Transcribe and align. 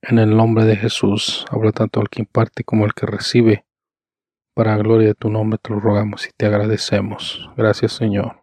En 0.00 0.18
el 0.18 0.34
nombre 0.34 0.64
de 0.64 0.74
Jesús, 0.74 1.44
habla 1.50 1.72
tanto 1.72 2.00
el 2.00 2.08
que 2.08 2.22
imparte 2.22 2.64
como 2.64 2.86
el 2.86 2.94
que 2.94 3.04
recibe. 3.04 3.66
Para 4.54 4.74
la 4.74 4.82
gloria 4.82 5.08
de 5.08 5.14
tu 5.14 5.28
nombre 5.28 5.58
te 5.62 5.68
lo 5.68 5.80
rogamos 5.80 6.26
y 6.26 6.30
te 6.34 6.46
agradecemos. 6.46 7.50
Gracias, 7.58 7.92
Señor. 7.92 8.42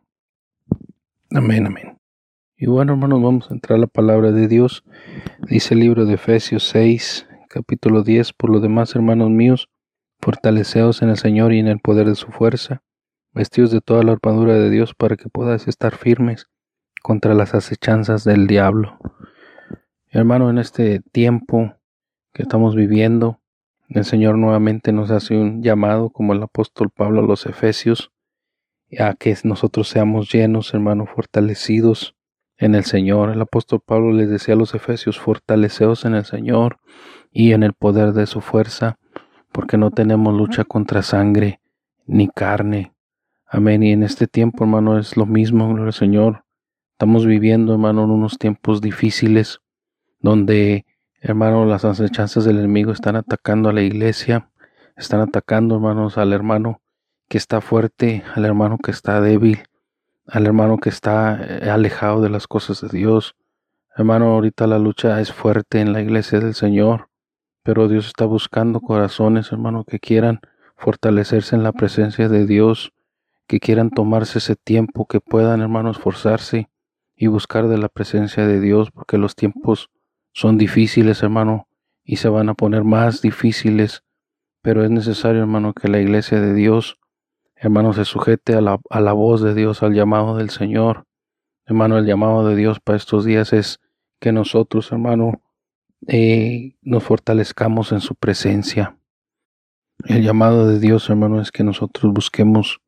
Amén, 1.32 1.66
amén. 1.66 1.98
Y 2.56 2.68
bueno, 2.68 2.94
hermanos, 2.94 3.24
vamos 3.24 3.50
a 3.50 3.56
entrar 3.56 3.78
a 3.78 3.82
la 3.82 3.88
palabra 3.88 4.32
de 4.32 4.48
Dios. 4.48 4.84
Dice 5.50 5.74
el 5.74 5.80
libro 5.80 6.06
de 6.06 6.14
Efesios 6.14 6.68
6, 6.68 7.28
capítulo 7.50 8.04
10. 8.04 8.32
Por 8.34 8.52
lo 8.52 8.60
demás, 8.60 8.94
hermanos 8.94 9.32
míos, 9.32 9.70
Fortaleceos 10.22 11.02
en 11.02 11.10
el 11.10 11.18
Señor 11.18 11.52
y 11.52 11.58
en 11.58 11.68
el 11.68 11.80
poder 11.80 12.06
de 12.06 12.16
su 12.16 12.28
fuerza, 12.28 12.84
vestidos 13.36 13.70
de 13.70 13.82
toda 13.82 14.02
la 14.02 14.14
armadura 14.14 14.56
de 14.56 14.70
Dios 14.70 14.96
para 14.96 15.18
que 15.18 15.30
podáis 15.30 15.68
estar 15.68 15.96
firmes 15.96 16.48
contra 17.04 17.36
las 17.36 17.54
acechanzas 17.54 18.24
del 18.24 18.48
diablo. 18.48 18.98
Hermano, 20.10 20.50
en 20.50 20.58
este 20.58 21.02
tiempo 21.12 21.76
que 22.34 22.42
estamos 22.42 22.76
viviendo, 22.76 23.42
el 23.90 24.06
Señor 24.06 24.38
nuevamente 24.38 24.92
nos 24.92 25.12
hace 25.12 25.38
un 25.38 25.62
llamado, 25.62 26.10
como 26.10 26.34
el 26.34 26.42
apóstol 26.42 26.90
Pablo 26.90 27.22
a 27.22 27.28
los 27.28 27.46
Efesios, 27.46 28.12
a 28.98 29.14
que 29.14 29.38
nosotros 29.44 29.90
seamos 29.90 30.32
llenos, 30.32 30.74
hermano, 30.74 31.06
fortalecidos 31.06 32.16
en 32.58 32.74
el 32.74 32.86
Señor. 32.86 33.30
El 33.30 33.42
apóstol 33.42 33.82
Pablo 33.86 34.14
les 34.14 34.30
decía 34.30 34.56
a 34.56 34.58
los 34.58 34.74
Efesios, 34.74 35.20
fortaleceos 35.20 36.06
en 36.06 36.16
el 36.16 36.26
Señor 36.26 36.80
y 37.32 37.52
en 37.52 37.64
el 37.64 37.74
poder 37.74 38.14
de 38.14 38.26
su 38.26 38.42
fuerza 38.42 38.98
porque 39.52 39.78
no 39.78 39.92
tenemos 39.92 40.34
lucha 40.34 40.64
contra 40.64 41.02
sangre 41.02 41.62
ni 42.08 42.28
carne. 42.28 42.95
Amén. 43.48 43.84
Y 43.84 43.92
en 43.92 44.04
este 44.04 44.28
tiempo, 44.28 44.64
hermano, 44.64 44.98
es 44.98 45.18
lo 45.18 45.26
mismo, 45.26 45.68
gloria 45.68 45.86
al 45.86 45.94
Señor. 45.94 46.44
Estamos 46.94 47.26
viviendo, 47.26 47.74
hermano, 47.74 48.04
en 48.04 48.10
unos 48.10 48.38
tiempos 48.40 48.82
difíciles 48.82 49.60
donde, 50.20 50.86
hermano, 51.22 51.66
las 51.66 51.86
acechanzas 51.86 52.46
del 52.46 52.58
enemigo 52.58 52.92
están 52.92 53.16
atacando 53.16 53.70
a 53.70 53.74
la 53.74 53.82
iglesia, 53.82 54.50
están 54.96 55.20
atacando, 55.20 55.76
hermanos, 55.76 56.18
al 56.18 56.34
hermano 56.34 56.82
que 57.30 57.38
está 57.38 57.62
fuerte, 57.62 58.24
al 58.34 58.46
hermano 58.46 58.78
que 58.78 58.92
está 58.92 59.22
débil, 59.22 59.60
al 60.28 60.48
hermano 60.48 60.78
que 60.78 60.90
está 60.90 61.40
eh, 61.40 61.70
alejado 61.70 62.22
de 62.22 62.30
las 62.30 62.48
cosas 62.48 62.82
de 62.82 62.90
Dios. 62.98 63.36
Hermano, 63.96 64.34
ahorita 64.34 64.66
la 64.66 64.80
lucha 64.80 65.22
es 65.22 65.32
fuerte 65.32 65.82
en 65.82 65.94
la 65.94 66.02
iglesia 66.02 66.40
del 66.40 66.56
Señor. 66.56 67.10
Pero 67.62 67.88
Dios 67.88 68.08
está 68.08 68.26
buscando 68.26 68.80
corazones, 68.80 69.52
hermano, 69.52 69.84
que 69.86 70.00
quieran 70.00 70.40
fortalecerse 70.78 71.56
en 71.56 71.64
la 71.64 71.72
presencia 71.72 72.30
de 72.30 72.46
Dios, 72.46 72.92
que 73.48 73.60
quieran 73.60 73.90
tomarse 73.90 74.40
ese 74.40 74.56
tiempo, 74.56 75.06
que 75.06 75.20
puedan, 75.20 75.62
hermano, 75.62 75.92
esforzarse 75.92 76.70
y 77.16 77.28
buscar 77.28 77.68
de 77.68 77.78
la 77.78 77.90
presencia 77.90 78.46
de 78.46 78.60
Dios, 78.60 78.92
porque 78.92 79.18
los 79.18 79.36
tiempos 79.36 79.90
son 80.34 80.58
difíciles, 80.58 81.24
hermano, 81.24 81.68
y 82.04 82.18
se 82.18 82.30
van 82.30 82.50
a 82.50 82.54
poner 82.54 82.84
más 82.84 83.22
difíciles, 83.22 84.04
pero 84.62 84.84
es 84.84 84.92
necesario, 84.92 85.42
hermano, 85.42 85.74
que 85.74 85.88
la 85.88 86.00
iglesia 86.00 86.42
de 86.42 86.54
Dios, 86.54 87.00
hermano, 87.56 87.94
se 87.94 88.06
sujete 88.06 88.56
a 88.56 88.62
la, 88.62 88.80
a 88.90 89.00
la 89.00 89.14
voz 89.14 89.42
de 89.42 89.54
Dios, 89.54 89.84
al 89.84 89.94
llamado 89.94 90.38
del 90.38 90.50
Señor. 90.50 91.06
Hermano, 91.66 91.98
el 91.98 92.06
llamado 92.06 92.48
de 92.48 92.56
Dios 92.56 92.80
para 92.80 92.98
estos 92.98 93.26
días 93.26 93.54
es 93.54 93.80
que 94.20 94.32
nosotros, 94.32 94.92
hermano, 94.92 95.42
eh, 96.08 96.76
nos 96.82 97.04
fortalezcamos 97.04 97.92
en 97.92 98.02
su 98.02 98.16
presencia. 98.16 98.98
El 100.04 100.24
llamado 100.24 100.68
de 100.68 100.80
Dios, 100.80 101.10
hermano, 101.10 101.42
es 101.42 101.52
que 101.52 101.64
nosotros 101.64 102.14
busquemos 102.14 102.82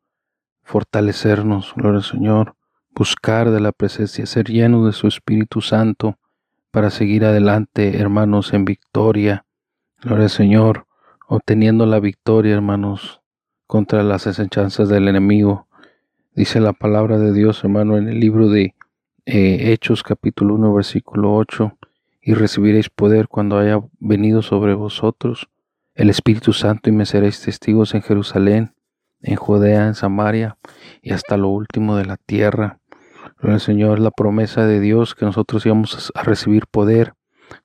fortalecernos, 0.68 1.74
gloria 1.76 2.00
al 2.00 2.04
Señor, 2.04 2.56
buscar 2.94 3.52
de 3.52 3.62
la 3.62 3.72
presencia, 3.72 4.26
ser 4.26 4.50
llenos 4.50 4.86
de 4.86 4.92
su 4.92 5.08
Espíritu 5.08 5.62
Santo 5.62 6.18
para 6.72 6.90
seguir 6.90 7.24
adelante, 7.24 7.98
hermanos, 7.98 8.54
en 8.54 8.66
victoria, 8.66 9.46
gloria 10.02 10.26
al 10.26 10.30
Señor, 10.30 10.86
obteniendo 11.28 11.86
la 11.86 12.02
victoria, 12.02 12.54
hermanos, 12.54 13.22
contra 13.66 14.04
las 14.04 14.28
asechanzas 14.28 14.90
del 14.90 15.08
enemigo. 15.08 15.68
Dice 16.36 16.60
la 16.60 16.74
palabra 16.74 17.18
de 17.18 17.32
Dios, 17.32 17.64
hermano, 17.64 17.98
en 17.98 18.10
el 18.10 18.20
libro 18.20 18.50
de 18.50 18.76
eh, 19.26 19.72
Hechos 19.72 20.04
capítulo 20.04 20.56
1, 20.56 20.74
versículo 20.74 21.34
8 21.34 21.78
y 22.22 22.34
recibiréis 22.34 22.90
poder 22.90 23.30
cuando 23.30 23.58
haya 23.58 23.80
venido 24.02 24.42
sobre 24.42 24.74
vosotros 24.74 25.48
el 25.96 26.10
Espíritu 26.10 26.52
Santo 26.52 26.90
y 26.90 26.92
me 26.92 27.06
seréis 27.06 27.42
testigos 27.42 27.96
en 27.96 28.02
Jerusalén, 28.02 28.74
en 29.22 29.36
Judea, 29.36 29.88
en 29.88 29.96
Samaria 29.96 30.58
y 31.02 31.14
hasta 31.14 31.38
lo 31.38 31.50
último 31.50 31.96
de 31.96 32.06
la 32.06 32.18
tierra. 32.18 32.80
El 33.42 33.60
Señor, 33.60 34.00
la 34.00 34.12
promesa 34.12 34.66
de 34.66 34.80
Dios 34.80 35.16
que 35.16 35.26
nosotros 35.26 35.66
íbamos 35.66 36.12
a 36.16 36.24
recibir 36.24 36.66
poder 36.68 37.14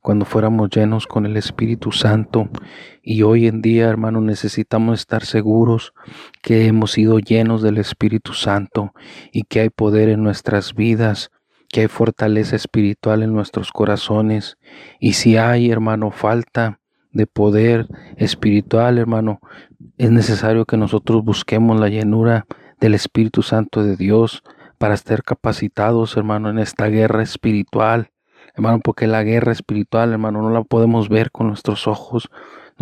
cuando 0.01 0.25
fuéramos 0.25 0.71
llenos 0.71 1.07
con 1.07 1.27
el 1.27 1.37
Espíritu 1.37 1.93
Santo. 1.93 2.49
Y 3.03 3.23
hoy 3.23 3.47
en 3.47 3.63
día, 3.63 3.89
hermano, 3.89 4.21
necesitamos 4.21 5.01
estar 5.01 5.25
seguros 5.25 5.93
que 6.43 6.67
hemos 6.67 6.93
sido 6.93 7.19
llenos 7.19 7.63
del 7.63 7.79
Espíritu 7.79 8.33
Santo 8.33 8.93
y 9.33 9.43
que 9.45 9.61
hay 9.61 9.71
poder 9.71 10.09
en 10.09 10.23
nuestras 10.23 10.75
vidas 10.75 11.31
que 11.73 11.81
hay 11.81 11.89
fortaleza 11.89 12.55
espiritual 12.55 13.23
en 13.23 13.33
nuestros 13.33 13.73
corazones. 13.73 14.59
Y 15.01 15.15
si 15.15 15.39
hay, 15.39 15.71
hermano, 15.71 16.11
falta 16.11 16.81
de 17.13 17.27
poder 17.27 17.87
espiritual, 18.17 18.99
hermano, 18.99 19.41
es 19.99 20.11
necesario 20.11 20.65
que 20.65 20.77
nosotros 20.77 21.25
busquemos 21.25 21.79
la 21.79 21.89
llenura 21.89 22.47
del 22.81 22.95
Espíritu 22.95 23.43
Santo 23.43 23.83
de 23.83 23.97
Dios 23.97 24.43
para 24.79 24.95
estar 24.95 25.23
capacitados, 25.23 26.17
hermano, 26.17 26.51
en 26.51 26.59
esta 26.59 26.87
guerra 26.87 27.23
espiritual. 27.23 28.11
Hermano, 28.55 28.81
porque 28.81 29.07
la 29.07 29.23
guerra 29.23 29.53
espiritual, 29.53 30.13
hermano, 30.13 30.43
no 30.43 30.51
la 30.51 30.63
podemos 30.63 31.09
ver 31.09 31.31
con 31.31 31.47
nuestros 31.49 31.87
ojos, 31.87 32.31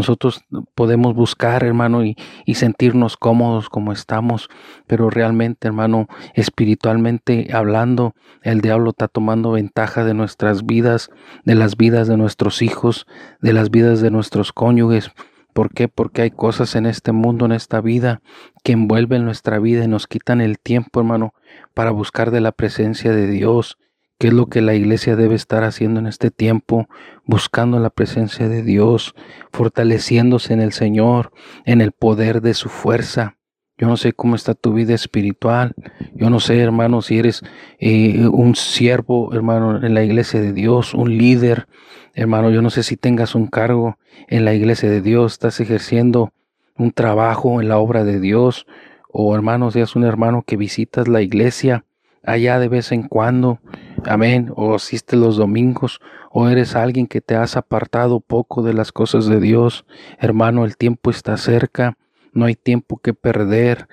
nosotros 0.01 0.43
podemos 0.75 1.15
buscar, 1.15 1.63
hermano, 1.63 2.05
y, 2.05 2.17
sentirnos 2.55 3.19
cómodos 3.19 3.69
como 3.69 3.93
estamos, 3.93 4.49
pero 4.87 5.11
realmente, 5.11 5.69
hermano, 5.69 6.09
espiritualmente 6.35 7.49
hablando, 7.53 8.15
el 8.43 8.63
diablo 8.63 8.91
está 8.91 9.09
tomando 9.09 9.53
ventaja 9.53 10.03
de 10.05 10.15
nuestras 10.15 10.65
vidas, 10.65 11.11
de 11.45 11.55
las 11.55 11.77
vidas 11.77 12.09
de 12.09 12.17
nuestros 12.17 12.63
hijos, 12.63 13.07
de 13.43 13.53
las 13.53 13.71
vidas 13.71 14.01
de 14.01 14.11
nuestros 14.11 14.53
cónyuges. 14.53 15.11
¿Por 15.53 15.71
qué? 15.75 15.89
Porque 15.89 16.23
hay 16.23 16.31
cosas 16.31 16.77
en 16.77 16.87
este 16.87 17.13
mundo, 17.13 17.45
en 17.45 17.53
esta 17.53 17.83
vida, 17.83 18.23
que 18.65 18.73
envuelven 18.73 19.27
nuestra 19.27 19.59
vida 19.59 19.85
y 19.85 19.89
nos 19.89 20.07
quitan 20.07 20.41
el 20.41 20.59
tiempo, 20.59 21.01
hermano, 21.01 21.35
para 21.75 21.91
buscar 21.91 22.31
de 22.31 22.41
la 22.41 22.53
presencia 22.53 23.13
de 23.13 23.27
Dios 23.27 23.77
¿Qué 24.21 24.27
es 24.27 24.35
lo 24.35 24.49
que 24.49 24.61
la 24.61 24.75
iglesia 24.75 25.17
debe 25.17 25.35
estar 25.35 25.65
haciendo 25.65 25.99
en 25.99 26.07
este 26.07 26.31
tiempo? 26.31 26.91
Buscando 27.25 27.81
la 27.81 27.89
presencia 27.89 28.51
de 28.51 28.63
Dios, 28.63 29.15
fortaleciéndose 29.51 30.53
en 30.53 30.61
el 30.61 30.73
Señor, 30.73 31.33
en 31.65 31.81
el 31.81 31.93
poder 31.93 32.43
de 32.43 32.53
su 32.53 32.69
fuerza. 32.69 33.39
Yo 33.79 33.89
no 33.89 33.97
sé 33.97 34.13
cómo 34.13 34.37
está 34.37 34.53
tu 34.53 34.75
vida 34.75 34.93
espiritual. 34.93 35.75
Yo 36.15 36.29
no 36.29 36.39
sé, 36.39 36.61
hermano, 36.61 37.01
si 37.01 37.19
eres 37.19 37.43
eh, 37.79 38.27
un 38.31 38.57
siervo, 38.57 39.33
hermano, 39.33 39.83
en 39.83 39.95
la 39.95 40.05
iglesia 40.05 40.39
de 40.39 40.53
Dios, 40.53 40.93
un 40.93 41.17
líder. 41.17 41.67
Hermano, 42.13 42.51
yo 42.51 42.61
no 42.61 42.69
sé 42.69 42.83
si 42.83 42.99
tengas 42.99 43.35
un 43.35 43.47
cargo 43.47 43.97
en 44.29 44.45
la 44.45 44.53
iglesia 44.53 44.91
de 44.91 45.01
Dios, 45.01 45.33
estás 45.33 45.61
ejerciendo 45.61 46.35
un 46.77 46.93
trabajo 46.93 47.63
en 47.63 47.71
la 47.71 47.79
obra 47.79 48.05
de 48.05 48.21
Dios. 48.21 48.67
O 49.09 49.35
hermano, 49.35 49.71
seas 49.71 49.97
un 49.97 50.05
hermano 50.05 50.43
que 50.47 50.59
visitas 50.59 51.09
la 51.09 51.23
iglesia 51.23 51.87
allá 52.23 52.59
de 52.59 52.69
vez 52.69 52.93
en 52.93 53.05
cuando. 53.05 53.61
Amén. 54.07 54.53
O 54.57 54.75
asistes 54.75 55.19
los 55.19 55.37
domingos, 55.37 56.01
o 56.31 56.49
eres 56.49 56.75
alguien 56.75 57.07
que 57.07 57.21
te 57.21 57.35
has 57.35 57.57
apartado 57.57 58.21
poco 58.21 58.63
de 58.63 58.73
las 58.73 58.93
cosas 58.93 59.27
de 59.27 59.41
Dios. 59.41 59.85
Hermano, 60.19 60.65
el 60.65 60.77
tiempo 60.77 61.11
está 61.11 61.37
cerca, 61.37 61.97
no 62.33 62.47
hay 62.47 62.55
tiempo 62.55 62.99
que 62.99 63.15
perder. 63.15 63.89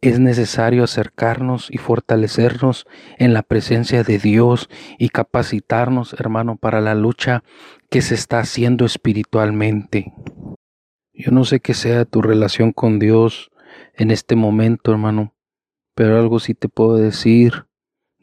Es 0.00 0.18
necesario 0.18 0.84
acercarnos 0.84 1.68
y 1.70 1.78
fortalecernos 1.78 2.86
en 3.18 3.32
la 3.32 3.42
presencia 3.42 4.02
de 4.02 4.18
Dios 4.18 4.68
y 4.98 5.08
capacitarnos, 5.08 6.12
hermano, 6.14 6.56
para 6.56 6.80
la 6.80 6.94
lucha 6.94 7.42
que 7.88 8.02
se 8.02 8.14
está 8.14 8.40
haciendo 8.40 8.84
espiritualmente. 8.84 10.12
Yo 11.14 11.30
no 11.30 11.44
sé 11.44 11.60
qué 11.60 11.74
sea 11.74 12.04
tu 12.04 12.20
relación 12.20 12.72
con 12.72 12.98
Dios 12.98 13.50
en 13.94 14.10
este 14.10 14.36
momento, 14.36 14.90
hermano, 14.90 15.32
pero 15.94 16.18
algo 16.18 16.38
sí 16.38 16.54
te 16.54 16.68
puedo 16.68 16.96
decir. 16.96 17.66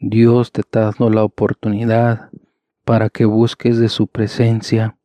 Dios 0.04 0.50
te 0.50 0.62
está 0.62 0.80
dando 0.80 1.10
la 1.10 1.22
oportunidad 1.22 2.30
para 2.84 3.08
que 3.08 3.24
busques 3.24 3.78
de 3.78 3.88
su 3.88 4.08
presencia, 4.08 4.96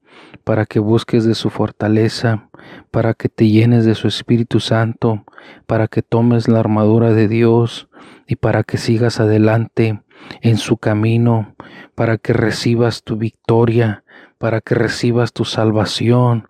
para 0.44 0.66
que 0.66 0.80
busques 0.80 1.24
de 1.24 1.36
su 1.36 1.52
fortaleza, 1.52 2.50
para 2.90 3.14
que 3.14 3.30
te 3.30 3.48
llenes 3.48 3.86
de 3.86 3.94
su 3.94 4.08
Espíritu 4.08 4.60
Santo, 4.60 5.24
para 5.68 5.88
que 5.88 6.02
tomes 6.02 6.48
la 6.48 6.60
armadura 6.60 7.14
de 7.14 7.28
Dios 7.28 7.90
y 8.26 8.38
para 8.38 8.64
que 8.64 8.80
sigas 8.80 9.20
adelante 9.20 10.02
en 10.42 10.58
su 10.58 10.78
camino, 10.78 11.56
para 11.94 12.18
que 12.18 12.34
recibas 12.34 13.04
tu 13.04 13.18
victoria, 13.18 14.04
para 14.40 14.62
que 14.62 14.74
recibas 14.74 15.32
tu 15.32 15.46
salvación, 15.46 16.50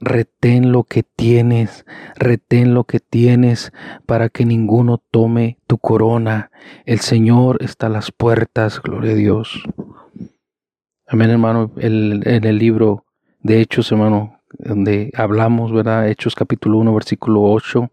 retén 0.00 0.72
lo 0.72 0.84
que 0.84 1.02
tienes, 1.02 1.86
retén 2.16 2.74
lo 2.74 2.84
que 2.84 3.00
tienes 3.00 3.72
para 4.06 4.28
que 4.28 4.44
ninguno 4.44 5.02
tome 5.10 5.58
tu 5.66 5.78
corona. 5.78 6.50
El 6.84 7.00
Señor 7.00 7.62
está 7.62 7.86
a 7.86 7.90
las 7.90 8.12
puertas, 8.12 8.80
gloria 8.82 9.12
a 9.12 9.16
Dios. 9.16 9.62
Amén, 11.06 11.30
hermano. 11.30 11.72
en 11.76 12.44
el 12.44 12.58
libro 12.58 13.04
de 13.40 13.60
Hechos, 13.60 13.92
hermano, 13.92 14.36
donde 14.58 15.10
hablamos, 15.14 15.72
¿verdad? 15.72 16.08
Hechos 16.08 16.34
capítulo 16.34 16.78
1, 16.78 16.94
versículo 16.94 17.42
8, 17.42 17.90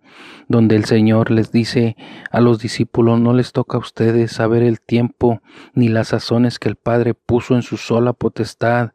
donde 0.47 0.75
el 0.75 0.85
Señor 0.85 1.31
les 1.31 1.51
dice 1.51 1.95
a 2.31 2.41
los 2.41 2.59
discípulos, 2.59 3.19
no 3.19 3.33
les 3.33 3.51
toca 3.51 3.77
a 3.77 3.81
ustedes 3.81 4.31
saber 4.31 4.63
el 4.63 4.81
tiempo 4.81 5.41
ni 5.73 5.89
las 5.89 6.09
sazones 6.09 6.59
que 6.59 6.69
el 6.69 6.75
Padre 6.75 7.13
puso 7.13 7.55
en 7.55 7.61
su 7.61 7.77
sola 7.77 8.13
potestad, 8.13 8.91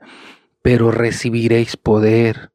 pero 0.62 0.90
recibiréis 0.90 1.76
poder 1.76 2.50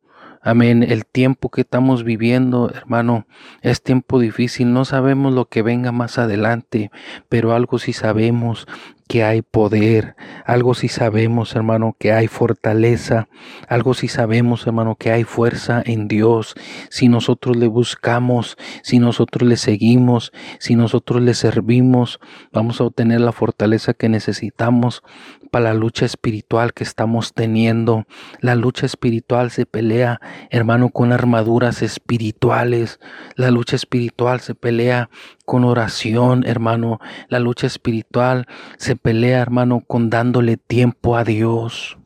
Amén. 0.46 0.84
El 0.84 1.06
tiempo 1.06 1.50
que 1.50 1.62
estamos 1.62 2.04
viviendo, 2.04 2.70
hermano, 2.70 3.26
es 3.62 3.82
tiempo 3.82 4.20
difícil. 4.20 4.74
No 4.74 4.84
sabemos 4.84 5.34
lo 5.34 5.46
que 5.46 5.62
venga 5.62 5.94
más 5.94 6.18
adelante, 6.18 6.92
pero 7.30 7.54
algo 7.54 7.80
sí 7.80 7.94
sabemos 7.94 8.68
que 9.08 9.24
hay 9.24 9.42
poder, 9.42 10.16
algo 10.46 10.74
sí 10.74 10.90
sabemos, 10.90 11.56
hermano, 11.56 11.96
que 11.98 12.12
hay 12.12 12.28
fortaleza, 12.28 13.30
algo 13.70 13.94
sí 13.94 14.10
sabemos, 14.10 14.68
hermano, 14.68 14.96
que 14.96 15.12
hay 15.12 15.24
fuerza 15.24 15.82
en 15.86 16.10
Dios. 16.10 16.56
Si 16.90 17.08
nosotros 17.08 17.56
le 17.56 17.68
buscamos, 17.68 18.58
si 18.82 19.00
nosotros 19.00 19.48
le 19.48 19.56
seguimos, 19.56 20.34
si 20.60 20.76
nosotros 20.76 21.22
le 21.22 21.36
servimos, 21.36 22.20
vamos 22.52 22.82
a 22.82 22.84
obtener 22.84 23.22
la 23.22 23.32
fortaleza 23.32 23.94
que 23.94 24.10
necesitamos 24.10 25.04
para 25.54 25.66
la 25.66 25.76
lucha 25.76 26.08
espiritual 26.08 26.74
que 26.74 26.84
estamos 26.84 27.36
teniendo. 27.36 28.06
La 28.40 28.56
lucha 28.56 28.88
espiritual 28.88 29.52
se 29.52 29.68
pelea, 29.68 30.20
hermano, 30.50 30.90
con 30.90 31.12
armaduras 31.12 31.84
espirituales. 31.84 33.00
La 33.36 33.52
lucha 33.52 33.76
espiritual 33.76 34.40
se 34.40 34.56
pelea 34.56 35.12
con 35.46 35.64
oración, 35.64 36.44
hermano. 36.48 37.00
La 37.30 37.40
lucha 37.40 37.68
espiritual 37.68 38.48
se 38.78 38.96
pelea, 38.96 39.42
hermano, 39.42 39.84
con 39.86 40.10
dándole 40.10 40.58
tiempo 40.58 41.16
a 41.16 41.24
Dios. 41.24 42.00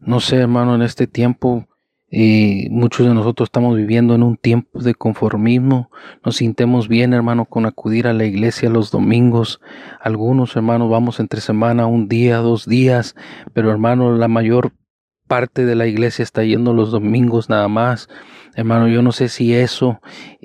No 0.00 0.20
sé, 0.20 0.36
hermano, 0.36 0.74
en 0.74 0.82
este 0.82 1.06
tiempo 1.06 1.66
y 2.10 2.68
muchos 2.70 3.06
de 3.06 3.12
nosotros 3.12 3.48
estamos 3.48 3.76
viviendo 3.76 4.14
en 4.14 4.22
un 4.22 4.36
tiempo 4.36 4.80
de 4.80 4.94
conformismo. 4.94 5.90
Nos 6.24 6.36
sintemos 6.36 6.88
bien, 6.88 7.12
hermano, 7.12 7.44
con 7.44 7.66
acudir 7.66 8.06
a 8.06 8.14
la 8.14 8.24
iglesia 8.24 8.70
los 8.70 8.90
domingos. 8.90 9.60
Algunos, 10.00 10.56
hermanos, 10.56 10.90
vamos 10.90 11.20
entre 11.20 11.42
semana, 11.42 11.86
un 11.86 12.08
día, 12.08 12.38
dos 12.38 12.66
días. 12.66 13.14
Pero, 13.52 13.70
hermano, 13.70 14.16
la 14.16 14.28
mayor 14.28 14.72
parte 15.26 15.66
de 15.66 15.74
la 15.74 15.86
iglesia 15.86 16.22
está 16.22 16.42
yendo 16.42 16.72
los 16.72 16.90
domingos 16.90 17.50
nada 17.50 17.68
más. 17.68 18.08
Hermano, 18.58 18.88
yo 18.88 19.02
no 19.02 19.12
sé 19.12 19.28
si 19.28 19.54
eso, 19.54 20.00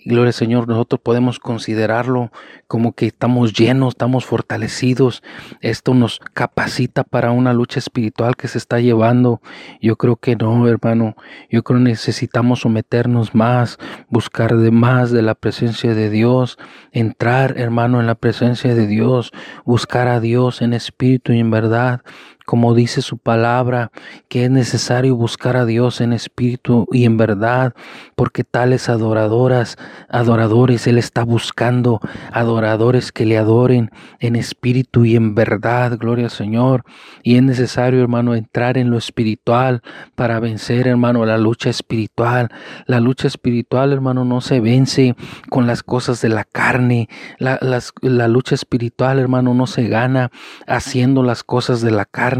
gloria 0.05 0.27
al 0.27 0.33
Señor, 0.33 0.67
nosotros 0.67 1.01
podemos 1.01 1.39
considerarlo 1.39 2.31
como 2.67 2.93
que 2.93 3.07
estamos 3.07 3.53
llenos, 3.53 3.93
estamos 3.93 4.23
fortalecidos. 4.23 5.23
Esto 5.61 5.95
nos 5.95 6.19
capacita 6.19 7.03
para 7.03 7.31
una 7.31 7.53
lucha 7.53 7.79
espiritual 7.79 8.35
que 8.35 8.47
se 8.47 8.59
está 8.59 8.79
llevando. 8.79 9.41
Yo 9.81 9.95
creo 9.95 10.17
que 10.17 10.35
no, 10.35 10.67
hermano. 10.67 11.15
Yo 11.49 11.63
creo 11.63 11.79
que 11.79 11.85
necesitamos 11.85 12.59
someternos 12.59 13.33
más, 13.33 13.79
buscar 14.09 14.57
de 14.57 14.69
más 14.69 15.09
de 15.09 15.23
la 15.23 15.33
presencia 15.33 15.95
de 15.95 16.11
Dios, 16.11 16.59
entrar, 16.91 17.55
hermano, 17.57 17.99
en 17.99 18.05
la 18.05 18.13
presencia 18.13 18.75
de 18.75 18.85
Dios, 18.85 19.31
buscar 19.65 20.07
a 20.07 20.19
Dios 20.19 20.61
en 20.61 20.73
espíritu 20.73 21.33
y 21.33 21.39
en 21.39 21.49
verdad 21.49 22.01
como 22.45 22.73
dice 22.73 23.01
su 23.01 23.17
palabra, 23.17 23.91
que 24.27 24.45
es 24.45 24.51
necesario 24.51 25.15
buscar 25.15 25.57
a 25.57 25.65
Dios 25.65 26.01
en 26.01 26.13
espíritu 26.13 26.87
y 26.91 27.05
en 27.05 27.17
verdad, 27.17 27.73
porque 28.15 28.43
tales 28.43 28.89
adoradoras, 28.89 29.77
adoradores, 30.09 30.87
Él 30.87 30.97
está 30.97 31.23
buscando 31.23 32.01
adoradores 32.31 33.11
que 33.11 33.25
le 33.25 33.37
adoren 33.37 33.91
en 34.19 34.35
espíritu 34.35 35.05
y 35.05 35.15
en 35.15 35.35
verdad, 35.35 35.97
gloria 35.97 36.25
al 36.25 36.31
Señor. 36.31 36.83
Y 37.23 37.35
es 37.37 37.43
necesario, 37.43 38.01
hermano, 38.01 38.35
entrar 38.35 38.77
en 38.77 38.89
lo 38.89 38.97
espiritual 38.97 39.81
para 40.15 40.39
vencer, 40.39 40.87
hermano, 40.87 41.25
la 41.25 41.37
lucha 41.37 41.69
espiritual. 41.69 42.49
La 42.85 42.99
lucha 42.99 43.27
espiritual, 43.27 43.93
hermano, 43.93 44.25
no 44.25 44.41
se 44.41 44.59
vence 44.59 45.15
con 45.49 45.67
las 45.67 45.83
cosas 45.83 46.21
de 46.21 46.29
la 46.29 46.43
carne. 46.43 47.09
La, 47.39 48.27
lucha 48.27 48.55
espiritual, 48.55 49.19
hermano, 49.19 49.53
no 49.53 49.67
se 49.67 49.87
gana 49.87 50.31
haciendo 50.67 51.23
las 51.23 51.43
cosas 51.43 51.81
de 51.81 51.91
la 51.91 52.05
carne 52.05 52.32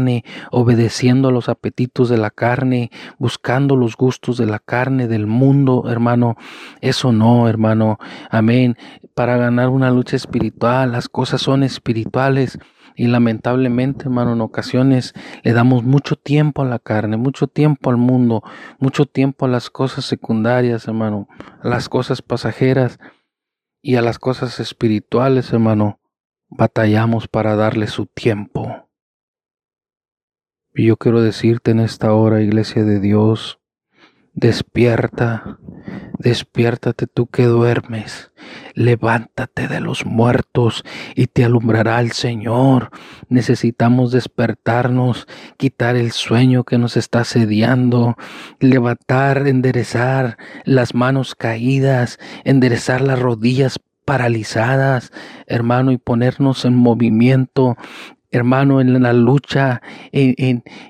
obedeciendo 0.50 1.28
a 1.28 1.32
los 1.32 1.48
apetitos 1.48 2.08
de 2.08 2.18
la 2.18 2.30
carne, 2.30 2.90
buscando 3.18 3.76
los 3.76 3.96
gustos 3.96 4.36
de 4.36 4.46
la 4.46 4.58
carne, 4.58 5.08
del 5.08 5.26
mundo, 5.26 5.84
hermano. 5.88 6.36
Eso 6.80 7.12
no, 7.12 7.48
hermano. 7.48 7.98
Amén. 8.30 8.76
Para 9.14 9.36
ganar 9.36 9.68
una 9.68 9.90
lucha 9.90 10.16
espiritual, 10.16 10.92
las 10.92 11.08
cosas 11.08 11.40
son 11.40 11.62
espirituales. 11.62 12.58
Y 12.96 13.08
lamentablemente, 13.08 14.04
hermano, 14.04 14.34
en 14.34 14.40
ocasiones 14.40 15.14
le 15.42 15.52
damos 15.52 15.82
mucho 15.82 16.14
tiempo 16.14 16.62
a 16.62 16.64
la 16.64 16.78
carne, 16.78 17.16
mucho 17.16 17.48
tiempo 17.48 17.90
al 17.90 17.96
mundo, 17.96 18.44
mucho 18.78 19.04
tiempo 19.04 19.46
a 19.46 19.48
las 19.48 19.68
cosas 19.68 20.04
secundarias, 20.04 20.86
hermano, 20.86 21.26
a 21.60 21.68
las 21.68 21.88
cosas 21.88 22.22
pasajeras 22.22 23.00
y 23.82 23.96
a 23.96 24.02
las 24.02 24.18
cosas 24.18 24.60
espirituales, 24.60 25.52
hermano. 25.52 25.98
Batallamos 26.48 27.26
para 27.26 27.56
darle 27.56 27.88
su 27.88 28.06
tiempo. 28.06 28.88
Y 30.74 30.86
yo 30.86 30.96
quiero 30.96 31.22
decirte 31.22 31.70
en 31.70 31.80
esta 31.80 32.12
hora, 32.12 32.42
iglesia 32.42 32.84
de 32.84 33.00
Dios, 33.00 33.60
despierta, 34.32 35.58
Despiértate 36.18 37.06
tú 37.06 37.26
que 37.26 37.44
duermes, 37.44 38.30
levántate 38.72 39.68
de 39.68 39.80
los 39.80 40.06
muertos 40.06 40.82
y 41.14 41.26
te 41.26 41.44
alumbrará 41.44 42.00
el 42.00 42.12
Señor. 42.12 42.90
Necesitamos 43.28 44.10
despertarnos, 44.10 45.26
quitar 45.58 45.96
el 45.96 46.12
sueño 46.12 46.64
que 46.64 46.78
nos 46.78 46.96
está 46.96 47.24
sediando, 47.24 48.16
levantar, 48.58 49.46
enderezar 49.46 50.38
las 50.64 50.94
manos 50.94 51.34
caídas, 51.34 52.18
enderezar 52.44 53.02
las 53.02 53.18
rodillas 53.18 53.78
paralizadas, 54.06 55.12
hermano, 55.46 55.92
y 55.92 55.98
ponernos 55.98 56.64
en 56.64 56.74
movimiento, 56.74 57.76
hermano, 58.34 58.80
en 58.80 59.00
la 59.02 59.12
lucha, 59.12 59.80
en, 60.12 60.34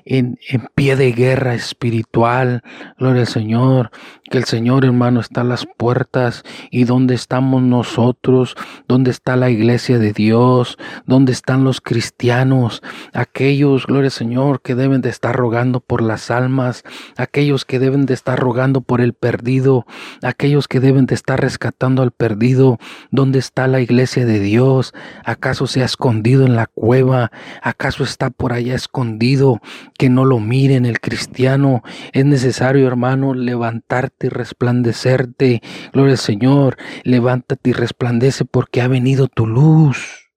en, 0.05 0.37
en, 0.49 0.67
pie 0.73 0.95
de 0.95 1.11
guerra 1.11 1.53
espiritual. 1.53 2.63
Gloria 2.97 3.21
al 3.21 3.27
Señor. 3.27 3.91
Que 4.29 4.39
el 4.39 4.45
Señor, 4.45 4.85
hermano, 4.85 5.19
está 5.19 5.41
a 5.41 5.43
las 5.43 5.67
puertas. 5.77 6.43
¿Y 6.71 6.85
dónde 6.85 7.13
estamos 7.13 7.61
nosotros? 7.61 8.55
¿Dónde 8.87 9.11
está 9.11 9.35
la 9.35 9.51
iglesia 9.51 9.99
de 9.99 10.13
Dios? 10.13 10.77
¿Dónde 11.05 11.31
están 11.31 11.63
los 11.63 11.79
cristianos? 11.81 12.81
Aquellos, 13.13 13.85
gloria 13.85 14.07
al 14.07 14.11
Señor, 14.11 14.61
que 14.61 14.73
deben 14.73 15.01
de 15.01 15.09
estar 15.09 15.35
rogando 15.35 15.79
por 15.79 16.01
las 16.01 16.31
almas. 16.31 16.83
Aquellos 17.17 17.65
que 17.65 17.77
deben 17.77 18.07
de 18.07 18.15
estar 18.15 18.39
rogando 18.39 18.81
por 18.81 19.01
el 19.01 19.13
perdido. 19.13 19.85
Aquellos 20.23 20.67
que 20.67 20.79
deben 20.79 21.05
de 21.05 21.13
estar 21.13 21.39
rescatando 21.39 22.01
al 22.01 22.11
perdido. 22.11 22.79
¿Dónde 23.11 23.37
está 23.37 23.67
la 23.67 23.79
iglesia 23.79 24.25
de 24.25 24.39
Dios? 24.39 24.93
¿Acaso 25.23 25.67
se 25.67 25.83
ha 25.83 25.85
escondido 25.85 26.47
en 26.47 26.55
la 26.55 26.65
cueva? 26.65 27.31
¿Acaso 27.61 28.03
está 28.03 28.29
por 28.29 28.53
allá 28.53 28.75
escondido 28.75 29.61
que 29.97 30.09
no 30.09 30.25
lo 30.25 30.39
miren 30.39 30.85
el 30.85 30.99
cristiano? 30.99 31.83
Es 32.11 32.25
necesario, 32.25 32.87
hermano, 32.87 33.33
levantarte 33.33 34.27
y 34.27 34.29
resplandecerte. 34.29 35.61
Gloria 35.93 36.13
al 36.13 36.17
Señor, 36.17 36.77
levántate 37.03 37.71
y 37.71 37.73
resplandece 37.73 38.45
porque 38.45 38.81
ha 38.81 38.87
venido 38.87 39.27
tu 39.27 39.47
luz. 39.47 40.31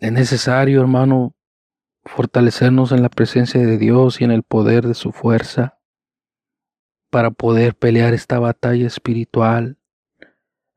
Es 0.00 0.12
necesario, 0.12 0.80
hermano, 0.80 1.34
fortalecernos 2.04 2.92
en 2.92 3.02
la 3.02 3.08
presencia 3.08 3.60
de 3.60 3.78
Dios 3.78 4.20
y 4.20 4.24
en 4.24 4.30
el 4.30 4.42
poder 4.42 4.86
de 4.86 4.94
su 4.94 5.12
fuerza 5.12 5.78
para 7.10 7.30
poder 7.30 7.74
pelear 7.74 8.14
esta 8.14 8.38
batalla 8.38 8.86
espiritual. 8.86 9.76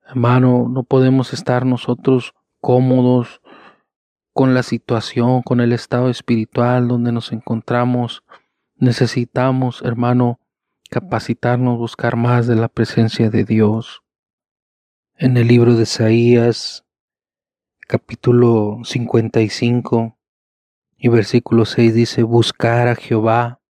Hermano, 0.08 0.68
no 0.70 0.84
podemos 0.84 1.34
estar 1.34 1.66
nosotros 1.66 2.34
cómodos 2.60 3.42
con 4.36 4.54
la 4.54 4.64
situación, 4.64 5.44
con 5.44 5.62
el 5.62 5.72
estado 5.72 6.10
espiritual 6.10 6.90
donde 6.90 7.14
nos 7.14 7.32
encontramos. 7.32 8.26
Necesitamos, 8.76 9.82
hermano, 9.82 10.42
capacitarnos, 10.90 11.78
buscar 11.78 12.18
más 12.18 12.46
de 12.46 12.58
la 12.58 12.68
presencia 12.68 13.30
de 13.30 13.46
Dios. 13.46 14.04
En 15.16 15.38
el 15.38 15.48
libro 15.48 15.76
de 15.76 15.84
Isaías, 15.84 16.86
capítulo 17.88 18.80
55 18.84 20.18
y 20.98 21.08
versículo 21.08 21.64
6 21.64 21.94
dice, 21.94 22.24
buscar 22.24 22.90
a 22.90 22.96
Jehová 22.96 23.62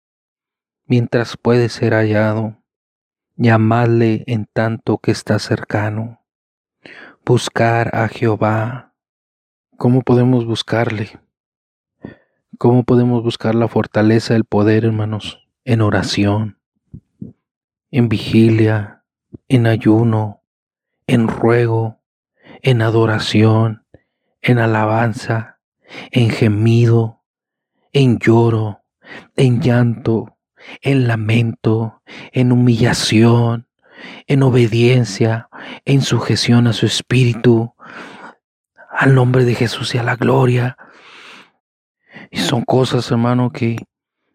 mientras 0.87 1.37
puede 1.37 1.69
ser 1.69 1.93
hallado, 1.93 2.57
llamadle 3.35 4.23
en 4.25 4.47
tanto 4.51 4.97
que 4.97 5.11
está 5.11 5.37
cercano. 5.37 6.25
Buscar 7.23 7.95
a 7.95 8.07
Jehová 8.07 8.94
¿Cómo 9.77 10.03
podemos 10.03 10.45
buscarle? 10.45 11.19
¿Cómo 12.57 12.85
podemos 12.85 13.23
buscar 13.23 13.55
la 13.55 13.67
fortaleza, 13.67 14.33
el 14.35 14.45
poder, 14.45 14.85
hermanos? 14.85 15.45
En 15.65 15.81
oración, 15.81 16.59
en 17.91 18.07
vigilia, 18.07 19.03
en 19.49 19.67
ayuno, 19.67 20.41
en 21.07 21.27
ruego, 21.27 21.99
en 22.61 22.81
adoración, 22.81 23.85
en 24.41 24.59
alabanza, 24.59 25.59
en 26.11 26.29
gemido, 26.29 27.21
en 27.91 28.17
lloro, 28.17 28.81
en 29.35 29.59
llanto, 29.59 30.37
en 30.81 31.05
lamento, 31.05 32.01
en 32.31 32.53
humillación, 32.53 33.67
en 34.25 34.43
obediencia, 34.43 35.49
en 35.83 36.01
sujeción 36.01 36.67
a 36.67 36.73
su 36.73 36.85
espíritu, 36.85 37.74
al 38.95 39.13
nombre 39.13 39.45
de 39.45 39.55
Jesús 39.55 39.93
y 39.95 39.97
a 39.97 40.03
la 40.03 40.15
gloria. 40.15 40.77
Y 42.31 42.37
son 42.37 42.63
cosas, 42.63 43.11
hermano, 43.11 43.51
que 43.51 43.77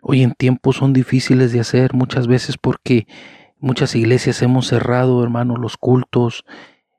hoy 0.02 0.22
en 0.22 0.32
tiempo 0.32 0.72
son 0.72 0.92
difíciles 0.92 1.52
de 1.52 1.60
hacer 1.60 1.94
muchas 1.94 2.26
veces 2.26 2.56
porque 2.58 3.06
muchas 3.58 3.94
iglesias 3.94 4.42
hemos 4.42 4.66
cerrado, 4.66 5.22
hermano, 5.22 5.56
los 5.56 5.76
cultos. 5.76 6.44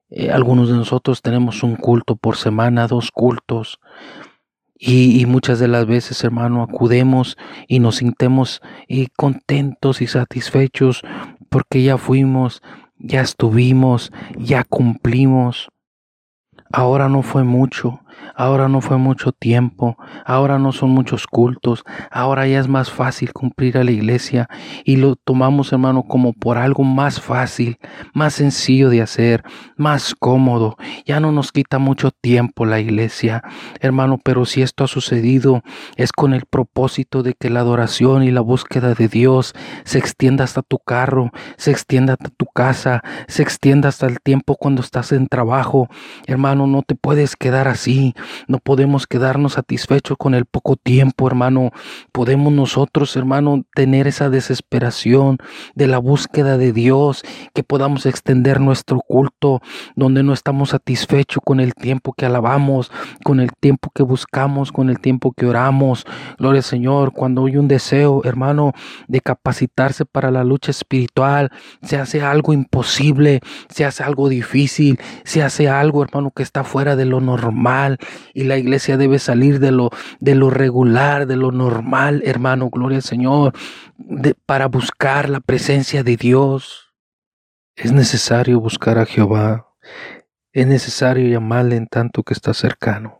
Eh, 0.10 0.32
algunos 0.32 0.70
de 0.70 0.76
nosotros 0.76 1.22
tenemos 1.22 1.64
un 1.64 1.76
culto 1.76 2.16
por 2.16 2.36
semana, 2.36 2.88
dos 2.88 3.12
cultos. 3.12 3.80
Y, 4.84 5.28
muchas 5.28 5.60
de 5.60 5.68
las 5.68 5.86
veces, 5.86 6.24
hermano, 6.24 6.64
acudemos 6.64 7.38
y 7.68 7.78
nos 7.78 7.98
sintemos 7.98 8.64
y 8.88 9.10
contentos 9.16 10.02
y 10.02 10.08
satisfechos 10.08 11.04
porque 11.50 11.84
ya 11.84 12.00
fuimos, 12.00 12.64
ya 12.98 13.22
estuvimos, 13.22 14.12
ya 14.40 14.64
cumplimos. 14.64 15.70
Ahora 16.74 17.08
no 17.08 17.22
fue 17.24 17.44
mucho, 17.44 18.01
ahora 18.36 18.68
no 18.68 18.82
fue 18.82 18.98
mucho 18.98 19.32
tiempo, 19.32 19.98
ahora 20.26 20.60
no 20.60 20.72
son 20.72 20.92
muchos 20.92 21.28
cultos, 21.28 21.84
ahora 22.10 22.48
ya 22.48 22.60
es 22.60 22.68
más 22.68 22.92
fácil 22.92 23.34
cumplir 23.34 23.78
a 23.78 23.84
la 23.84 23.92
iglesia 23.92 24.48
y 24.84 24.98
lo 24.98 25.16
tomamos 25.16 25.72
hermano 25.72 26.04
como 26.04 26.34
por 26.34 26.58
algo 26.58 26.84
más 26.84 27.22
fácil, 27.22 27.78
más 28.14 28.34
sencillo 28.34 28.90
de 28.90 29.02
hacer, 29.02 29.44
más 29.78 30.16
cómodo, 30.16 30.78
ya 31.06 31.20
no 31.20 31.32
nos 31.32 31.52
quita 31.52 31.80
mucho 31.80 32.12
tiempo 32.12 32.66
la 32.66 32.80
iglesia, 32.80 33.44
hermano, 33.80 34.20
pero 34.24 34.46
si 34.46 34.62
esto 34.62 34.84
ha 34.84 34.88
sucedido 34.88 35.64
es 35.96 36.12
con 36.12 36.34
el 36.34 36.46
propósito 36.46 37.24
de 37.24 37.34
que 37.34 37.50
la 37.50 37.62
adoración 37.62 38.24
y 38.24 38.32
la 38.32 38.42
búsqueda 38.42 38.94
de 38.94 39.08
Dios 39.08 39.54
se 39.84 40.00
extienda 40.00 40.44
hasta 40.44 40.62
tu 40.62 40.80
carro, 40.80 41.32
se 41.58 41.72
extienda 41.72 42.14
hasta 42.14 42.30
tu 42.30 42.46
casa, 42.46 43.02
se 43.28 43.44
extienda 43.44 43.90
hasta 43.90 44.08
el 44.08 44.20
tiempo 44.22 44.56
cuando 44.56 44.82
estás 44.82 45.12
en 45.12 45.28
trabajo, 45.28 45.90
hermano 46.28 46.68
no 46.68 46.82
te 46.84 46.96
puedes 46.96 47.36
quedar 47.36 47.68
así. 47.68 48.01
No 48.48 48.60
podemos 48.60 49.08
quedarnos 49.08 49.54
satisfechos 49.54 50.18
con 50.18 50.34
el 50.34 50.46
poco 50.46 50.76
tiempo, 50.76 51.28
hermano. 51.28 51.72
Podemos 52.12 52.54
nosotros, 52.54 53.16
hermano, 53.16 53.64
tener 53.76 54.08
esa 54.08 54.30
desesperación 54.30 55.38
de 55.76 55.88
la 55.88 55.98
búsqueda 55.98 56.58
de 56.58 56.74
Dios, 56.74 57.24
que 57.54 57.64
podamos 57.64 58.06
extender 58.06 58.60
nuestro 58.60 59.00
culto 59.02 59.62
donde 59.96 60.24
no 60.24 60.34
estamos 60.34 60.70
satisfechos 60.70 61.42
con 61.44 61.60
el 61.60 61.74
tiempo 61.74 62.14
que 62.14 62.26
alabamos, 62.26 62.92
con 63.24 63.40
el 63.40 63.52
tiempo 63.60 63.92
que 63.94 64.04
buscamos, 64.04 64.72
con 64.72 64.90
el 64.90 65.00
tiempo 65.00 65.32
que 65.32 65.46
oramos. 65.46 66.06
Gloria 66.38 66.60
al 66.60 66.64
Señor, 66.64 67.14
cuando 67.14 67.46
hay 67.46 67.58
un 67.58 67.68
deseo, 67.68 68.22
hermano, 68.24 68.74
de 69.08 69.22
capacitarse 69.22 70.06
para 70.06 70.32
la 70.32 70.44
lucha 70.44 70.72
espiritual, 70.72 71.52
se 71.82 71.98
hace 71.98 72.22
algo 72.22 72.54
imposible, 72.54 73.42
se 73.70 73.86
hace 73.86 74.04
algo 74.04 74.30
difícil, 74.30 75.00
se 75.24 75.44
hace 75.44 75.70
algo, 75.70 76.04
hermano, 76.04 76.32
que 76.32 76.44
está 76.44 76.64
fuera 76.64 76.96
de 76.96 77.06
lo 77.06 77.22
normal 77.22 77.91
y 78.34 78.44
la 78.44 78.58
iglesia 78.58 78.98
debe 78.98 79.20
salir 79.20 79.60
de 79.60 79.72
lo, 79.72 79.90
de 80.20 80.36
lo 80.36 80.50
regular, 80.50 81.28
de 81.28 81.36
lo 81.36 81.52
normal, 81.52 82.22
hermano, 82.26 82.70
gloria 82.70 82.98
al 82.98 83.04
Señor, 83.04 83.54
para 84.46 84.68
buscar 84.68 85.30
la 85.30 85.40
presencia 85.40 86.04
de 86.04 86.18
Dios. 86.18 86.94
Es 87.76 87.92
necesario 87.92 88.60
buscar 88.60 88.98
a 88.98 89.06
Jehová, 89.06 89.68
es 90.52 90.68
necesario 90.68 91.28
llamarle 91.28 91.78
en 91.78 91.88
tanto 91.88 92.24
que 92.24 92.34
está 92.34 92.54
cercano. 92.54 93.18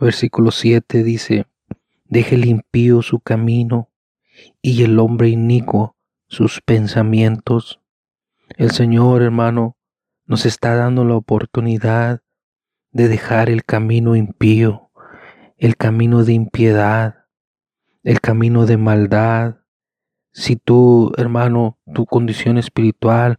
Versículo 0.00 0.50
7 0.50 1.02
dice, 1.02 1.46
deje 2.04 2.36
limpio 2.36 3.02
su 3.02 3.20
camino 3.20 3.90
y 4.62 4.82
el 4.82 4.98
hombre 4.98 5.28
inicuo 5.28 5.96
sus 6.28 6.60
pensamientos. 6.60 7.80
El 8.56 8.70
Señor, 8.70 9.22
hermano, 9.22 9.76
nos 10.26 10.46
está 10.46 10.76
dando 10.76 11.04
la 11.04 11.16
oportunidad 11.16 12.22
de 12.92 13.08
dejar 13.08 13.50
el 13.50 13.64
camino 13.64 14.16
impío, 14.16 14.90
el 15.56 15.76
camino 15.76 16.24
de 16.24 16.32
impiedad, 16.32 17.26
el 18.02 18.20
camino 18.20 18.66
de 18.66 18.76
maldad. 18.76 19.56
Si 20.32 20.56
tú, 20.56 21.12
hermano, 21.16 21.78
tu 21.94 22.06
condición 22.06 22.58
espiritual 22.58 23.38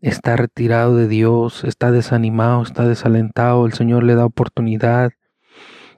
está 0.00 0.36
retirado 0.36 0.96
de 0.96 1.08
Dios, 1.08 1.64
está 1.64 1.90
desanimado, 1.90 2.62
está 2.62 2.86
desalentado, 2.86 3.66
el 3.66 3.72
Señor 3.72 4.02
le 4.02 4.14
da 4.14 4.24
oportunidad 4.24 5.12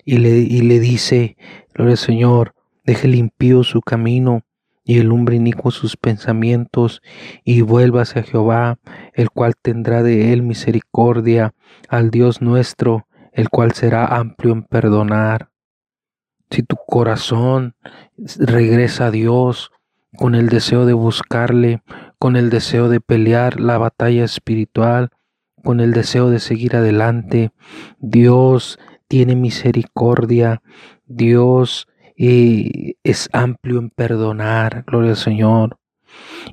y 0.04 0.18
le, 0.18 0.30
y 0.38 0.60
le 0.60 0.78
dice, 0.80 1.36
gloria 1.72 1.92
al 1.92 1.98
Señor, 1.98 2.54
deje 2.84 3.08
limpio 3.08 3.64
su 3.64 3.80
camino 3.80 4.42
y 4.84 4.98
el 4.98 5.10
hombre 5.10 5.36
inicuo 5.36 5.70
sus 5.70 5.96
pensamientos, 5.96 7.02
y 7.42 7.62
vuélvase 7.62 8.20
a 8.20 8.22
Jehová, 8.22 8.78
el 9.14 9.30
cual 9.30 9.54
tendrá 9.60 10.02
de 10.02 10.32
él 10.32 10.42
misericordia, 10.42 11.54
al 11.88 12.10
Dios 12.10 12.42
nuestro, 12.42 13.06
el 13.32 13.48
cual 13.48 13.72
será 13.72 14.06
amplio 14.06 14.52
en 14.52 14.62
perdonar. 14.62 15.50
Si 16.50 16.62
tu 16.62 16.76
corazón 16.76 17.74
regresa 18.38 19.06
a 19.06 19.10
Dios 19.10 19.72
con 20.16 20.34
el 20.34 20.48
deseo 20.48 20.86
de 20.86 20.92
buscarle, 20.92 21.82
con 22.18 22.36
el 22.36 22.50
deseo 22.50 22.88
de 22.88 23.00
pelear 23.00 23.60
la 23.60 23.78
batalla 23.78 24.24
espiritual, 24.24 25.10
con 25.64 25.80
el 25.80 25.92
deseo 25.92 26.30
de 26.30 26.38
seguir 26.38 26.76
adelante. 26.76 27.50
Dios 27.98 28.78
tiene 29.08 29.34
misericordia, 29.34 30.62
Dios 31.06 31.88
eh, 32.16 32.94
es 33.02 33.28
amplio 33.33 33.78
en 33.78 33.90
perdonar, 33.90 34.85
gloria 34.87 35.11
al 35.11 35.16
Señor. 35.16 35.78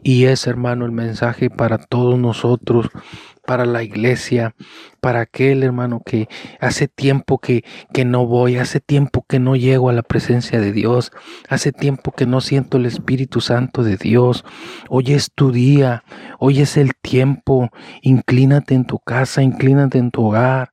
Y 0.04 0.26
es, 0.26 0.48
hermano, 0.48 0.86
el 0.86 0.92
mensaje 0.92 1.50
para 1.50 1.78
todos 1.78 2.18
nosotros, 2.18 2.88
para 3.46 3.66
la 3.66 3.84
iglesia, 3.84 4.56
para 5.00 5.22
aquel 5.22 5.64
hermano 5.64 6.02
que 6.06 6.28
hace 6.60 6.88
tiempo 6.88 7.40
que, 7.40 7.64
que 7.94 8.06
no 8.06 8.26
voy, 8.26 8.58
hace 8.58 8.80
tiempo 8.80 9.26
que 9.28 9.40
no 9.40 9.56
llego 9.56 9.90
a 9.90 9.94
la 9.94 10.04
presencia 10.04 10.60
de 10.60 10.72
Dios, 10.72 11.12
hace 11.50 11.72
tiempo 11.72 12.12
que 12.12 12.26
no 12.26 12.42
siento 12.42 12.78
el 12.78 12.86
Espíritu 12.86 13.42
Santo 13.42 13.84
de 13.84 13.98
Dios. 13.98 14.46
Hoy 14.90 15.14
es 15.14 15.32
tu 15.34 15.52
día, 15.52 16.04
hoy 16.40 16.62
es 16.62 16.78
el 16.78 16.94
tiempo. 16.96 17.70
Inclínate 18.02 18.74
en 18.74 18.86
tu 18.86 19.00
casa, 19.00 19.42
inclínate 19.44 19.98
en 19.98 20.12
tu 20.12 20.28
hogar. 20.28 20.72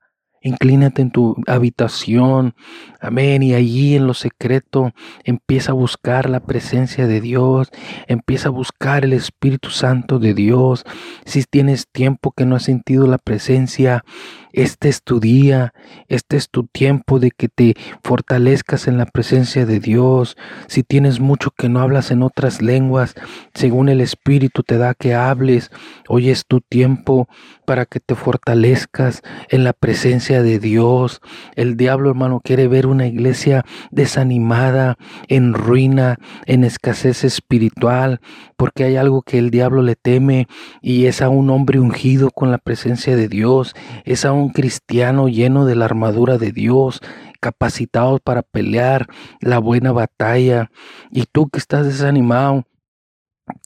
Inclínate 0.48 1.02
en 1.02 1.10
tu 1.10 1.36
habitación, 1.46 2.54
amén, 3.00 3.42
y 3.42 3.52
allí 3.52 3.96
en 3.96 4.06
lo 4.06 4.14
secreto 4.14 4.92
empieza 5.22 5.72
a 5.72 5.74
buscar 5.74 6.30
la 6.30 6.40
presencia 6.40 7.06
de 7.06 7.20
Dios, 7.20 7.68
empieza 8.06 8.48
a 8.48 8.52
buscar 8.52 9.04
el 9.04 9.12
Espíritu 9.12 9.68
Santo 9.68 10.18
de 10.18 10.32
Dios. 10.32 10.84
Si 11.26 11.44
tienes 11.44 11.86
tiempo 11.86 12.32
que 12.32 12.46
no 12.46 12.56
has 12.56 12.62
sentido 12.62 13.06
la 13.06 13.18
presencia, 13.18 14.04
este 14.52 14.88
es 14.88 15.02
tu 15.02 15.20
día, 15.20 15.74
este 16.08 16.38
es 16.38 16.48
tu 16.48 16.66
tiempo 16.66 17.18
de 17.18 17.30
que 17.30 17.48
te 17.48 17.76
fortalezcas 18.02 18.88
en 18.88 18.96
la 18.96 19.04
presencia 19.04 19.66
de 19.66 19.80
Dios. 19.80 20.36
Si 20.66 20.82
tienes 20.82 21.20
mucho 21.20 21.50
que 21.50 21.68
no 21.68 21.80
hablas 21.80 22.10
en 22.10 22.22
otras 22.22 22.62
lenguas, 22.62 23.14
según 23.52 23.90
el 23.90 24.00
Espíritu 24.00 24.62
te 24.62 24.78
da 24.78 24.94
que 24.94 25.14
hables, 25.14 25.70
hoy 26.08 26.30
es 26.30 26.46
tu 26.46 26.62
tiempo 26.62 27.28
para 27.66 27.84
que 27.84 28.00
te 28.00 28.14
fortalezcas 28.14 29.22
en 29.50 29.64
la 29.64 29.74
presencia 29.74 30.37
de 30.42 30.58
Dios. 30.58 31.20
El 31.54 31.76
diablo, 31.76 32.10
hermano, 32.10 32.40
quiere 32.42 32.68
ver 32.68 32.86
una 32.86 33.06
iglesia 33.06 33.64
desanimada, 33.90 34.96
en 35.28 35.54
ruina, 35.54 36.16
en 36.46 36.64
escasez 36.64 37.24
espiritual, 37.24 38.20
porque 38.56 38.84
hay 38.84 38.96
algo 38.96 39.22
que 39.22 39.38
el 39.38 39.50
diablo 39.50 39.82
le 39.82 39.96
teme 39.96 40.48
y 40.80 41.06
es 41.06 41.22
a 41.22 41.28
un 41.28 41.50
hombre 41.50 41.80
ungido 41.80 42.30
con 42.30 42.50
la 42.50 42.58
presencia 42.58 43.16
de 43.16 43.28
Dios, 43.28 43.74
es 44.04 44.24
a 44.24 44.32
un 44.32 44.50
cristiano 44.50 45.28
lleno 45.28 45.64
de 45.64 45.76
la 45.76 45.84
armadura 45.84 46.38
de 46.38 46.52
Dios, 46.52 47.00
capacitado 47.40 48.18
para 48.18 48.42
pelear 48.42 49.06
la 49.40 49.58
buena 49.58 49.92
batalla. 49.92 50.70
Y 51.10 51.24
tú 51.30 51.48
que 51.48 51.58
estás 51.58 51.86
desanimado, 51.86 52.64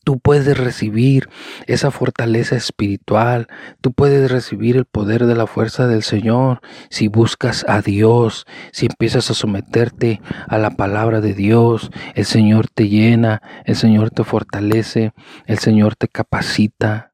Tú 0.05 0.19
puedes 0.19 0.59
recibir 0.59 1.29
esa 1.67 1.91
fortaleza 1.91 2.57
espiritual, 2.57 3.47
tú 3.81 3.93
puedes 3.93 4.31
recibir 4.31 4.77
el 4.77 4.85
poder 4.85 5.27
de 5.27 5.37
la 5.37 5.47
fuerza 5.47 5.87
del 5.87 6.03
Señor 6.03 6.61
si 6.91 7.09
buscas 7.09 7.65
a 7.69 7.83
Dios, 7.83 8.47
si 8.73 8.87
empiezas 8.87 9.31
a 9.31 9.35
someterte 9.35 10.21
a 10.49 10.59
la 10.59 10.71
palabra 10.71 11.21
de 11.21 11.35
Dios, 11.35 11.91
el 12.15 12.25
Señor 12.25 12.69
te 12.69 12.89
llena, 12.89 13.43
el 13.65 13.77
Señor 13.77 14.11
te 14.11 14.25
fortalece, 14.25 15.13
el 15.47 15.59
Señor 15.59 15.97
te 15.97 16.09
capacita. 16.09 17.13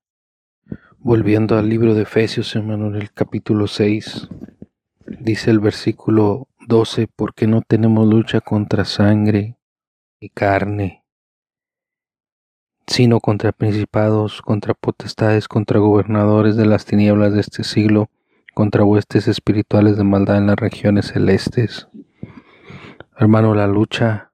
Volviendo 0.98 1.58
al 1.58 1.68
libro 1.68 1.94
de 1.94 2.02
Efesios, 2.02 2.54
hermano, 2.56 2.88
en 2.88 2.96
el 2.96 3.12
capítulo 3.12 3.66
6, 3.66 4.28
dice 5.20 5.50
el 5.50 5.60
versículo 5.60 6.48
12, 6.66 7.08
porque 7.14 7.46
no 7.46 7.62
tenemos 7.62 8.06
lucha 8.06 8.40
contra 8.40 8.84
sangre 8.84 9.58
y 10.20 10.30
carne, 10.30 11.04
sino 12.88 13.20
contra 13.20 13.52
principados, 13.52 14.42
contra 14.42 14.74
potestades, 14.74 15.46
contra 15.46 15.78
gobernadores 15.78 16.56
de 16.56 16.66
las 16.66 16.84
tinieblas 16.84 17.34
de 17.34 17.40
este 17.40 17.62
siglo, 17.62 18.10
contra 18.54 18.82
huestes 18.82 19.28
espirituales 19.28 19.96
de 19.96 20.02
maldad 20.02 20.38
en 20.38 20.48
las 20.48 20.56
regiones 20.56 21.06
celestes. 21.06 21.86
Hermano, 23.16 23.54
la 23.54 23.68
lucha 23.68 24.32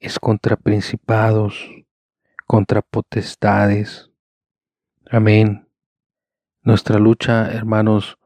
es 0.00 0.18
contra 0.18 0.56
principados, 0.56 1.70
contra 2.46 2.82
potestades. 2.82 4.10
Amén 5.08 5.64
nuestra 6.64 6.98
lucha, 6.98 7.52
hermanos, 7.52 8.18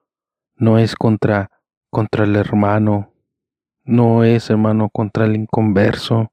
no 0.54 0.78
es 0.78 0.94
contra 0.94 1.50
contra 1.90 2.24
el 2.24 2.36
hermano, 2.36 3.12
no 3.84 4.22
es, 4.22 4.50
hermano, 4.50 4.90
contra 4.90 5.24
el 5.24 5.34
inconverso. 5.34 6.32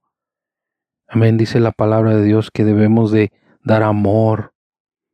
Amén, 1.07 1.37
dice 1.37 1.59
la 1.59 1.71
palabra 1.71 2.15
de 2.15 2.23
Dios 2.23 2.49
que 2.51 2.63
debemos 2.63 3.11
de 3.11 3.31
dar 3.63 3.83
amor, 3.83 4.53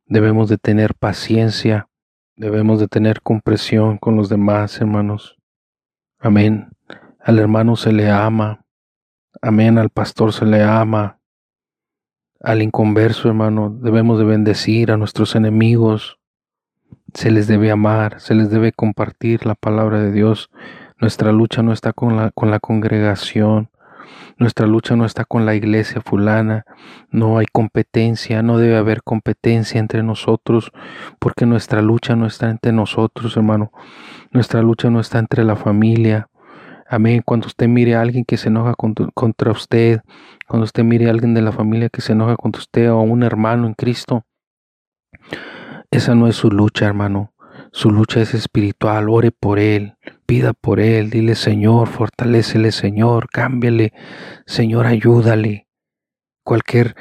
debemos 0.06 0.48
de 0.48 0.58
tener 0.58 0.94
paciencia, 0.94 1.88
debemos 2.36 2.80
de 2.80 2.88
tener 2.88 3.22
compresión 3.22 3.98
con 3.98 4.16
los 4.16 4.28
demás, 4.28 4.80
hermanos. 4.80 5.36
Amén. 6.18 6.70
Al 7.18 7.38
hermano 7.38 7.76
se 7.76 7.92
le 7.92 8.10
ama. 8.10 8.64
Amén. 9.40 9.78
Al 9.78 9.90
pastor 9.90 10.32
se 10.32 10.46
le 10.46 10.62
ama. 10.62 11.18
Al 12.40 12.62
inconverso, 12.62 13.28
hermano, 13.28 13.70
debemos 13.70 14.18
de 14.18 14.24
bendecir 14.24 14.92
a 14.92 14.96
nuestros 14.96 15.34
enemigos. 15.34 16.18
Se 17.14 17.30
les 17.30 17.46
debe 17.46 17.70
amar, 17.70 18.20
se 18.20 18.34
les 18.34 18.50
debe 18.50 18.72
compartir 18.72 19.46
la 19.46 19.54
palabra 19.54 20.00
de 20.00 20.12
Dios. 20.12 20.50
Nuestra 20.98 21.32
lucha 21.32 21.62
no 21.62 21.72
está 21.72 21.92
con 21.92 22.16
la, 22.16 22.30
con 22.30 22.50
la 22.50 22.60
congregación, 22.60 23.70
nuestra 24.38 24.66
lucha 24.66 24.96
no 24.96 25.04
está 25.04 25.24
con 25.24 25.46
la 25.46 25.54
iglesia 25.54 26.00
fulana, 26.00 26.64
no 27.10 27.38
hay 27.38 27.46
competencia, 27.50 28.42
no 28.42 28.58
debe 28.58 28.76
haber 28.76 29.02
competencia 29.02 29.78
entre 29.78 30.02
nosotros, 30.02 30.72
porque 31.18 31.46
nuestra 31.46 31.82
lucha 31.82 32.16
no 32.16 32.26
está 32.26 32.50
entre 32.50 32.72
nosotros, 32.72 33.36
hermano. 33.36 33.72
Nuestra 34.30 34.62
lucha 34.62 34.90
no 34.90 35.00
está 35.00 35.18
entre 35.18 35.44
la 35.44 35.56
familia. 35.56 36.28
Amén. 36.88 37.22
Cuando 37.24 37.46
usted 37.46 37.68
mire 37.68 37.94
a 37.94 38.00
alguien 38.00 38.24
que 38.24 38.36
se 38.36 38.48
enoja 38.48 38.74
contra 38.74 39.52
usted, 39.52 40.00
cuando 40.46 40.64
usted 40.64 40.84
mire 40.84 41.06
a 41.06 41.10
alguien 41.10 41.34
de 41.34 41.42
la 41.42 41.52
familia 41.52 41.88
que 41.88 42.02
se 42.02 42.12
enoja 42.12 42.36
contra 42.36 42.60
usted 42.60 42.90
o 42.90 42.98
a 42.98 43.02
un 43.02 43.22
hermano 43.22 43.66
en 43.66 43.74
Cristo, 43.74 44.24
esa 45.90 46.14
no 46.14 46.26
es 46.26 46.36
su 46.36 46.50
lucha, 46.50 46.86
hermano. 46.86 47.32
Su 47.70 47.90
lucha 47.90 48.20
es 48.20 48.34
espiritual. 48.34 49.08
Ore 49.08 49.30
por 49.30 49.58
él, 49.58 49.94
pida 50.32 50.54
por 50.54 50.80
él. 50.80 51.10
Dile, 51.10 51.34
Señor, 51.34 51.88
fortalecele, 51.88 52.72
Señor, 52.72 53.28
cámbiale. 53.28 53.92
Señor, 54.46 54.86
ayúdale. 54.86 55.68
Cualquier 56.42 56.96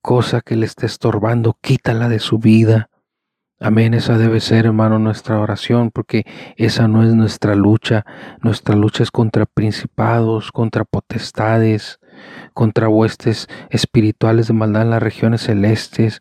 cosa 0.00 0.42
que 0.42 0.54
le 0.54 0.66
esté 0.66 0.86
estorbando, 0.86 1.58
quítala 1.60 2.08
de 2.08 2.20
su 2.20 2.38
vida. 2.38 2.88
Amén, 3.58 3.94
esa 3.94 4.16
debe 4.16 4.38
ser, 4.38 4.66
hermano, 4.66 5.00
nuestra 5.00 5.40
oración, 5.40 5.90
porque 5.90 6.22
esa 6.54 6.86
no 6.86 7.02
es 7.02 7.12
nuestra 7.14 7.56
lucha. 7.56 8.06
Nuestra 8.42 8.76
lucha 8.76 9.02
es 9.02 9.10
contra 9.10 9.44
principados, 9.44 10.52
contra 10.52 10.84
potestades, 10.84 11.98
contra 12.54 12.88
huestes 12.88 13.48
espirituales 13.70 14.48
de 14.48 14.54
maldad 14.54 14.82
en 14.82 14.90
las 14.90 15.02
regiones 15.02 15.42
celestes. 15.42 16.20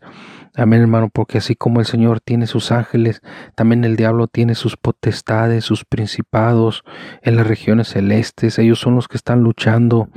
Amén, 0.59 0.81
hermano, 0.81 1.09
porque 1.13 1.37
así 1.37 1.55
como 1.55 1.79
el 1.79 1.85
Señor 1.85 2.19
tiene 2.19 2.47
sus 2.47 2.71
ángeles, 2.71 3.21
también 3.53 3.83
el 3.83 3.95
diablo 3.95 4.27
tiene 4.27 4.55
sus 4.55 4.75
potestades, 4.75 5.63
sus 5.63 5.85
principados 5.85 6.83
en 7.21 7.35
las 7.35 7.45
regiones 7.45 7.89
celestes. 7.89 8.57
Ellos 8.57 8.79
son 8.79 8.95
los 8.95 9.07
que 9.07 9.17
están 9.17 9.41
luchando 9.41 10.09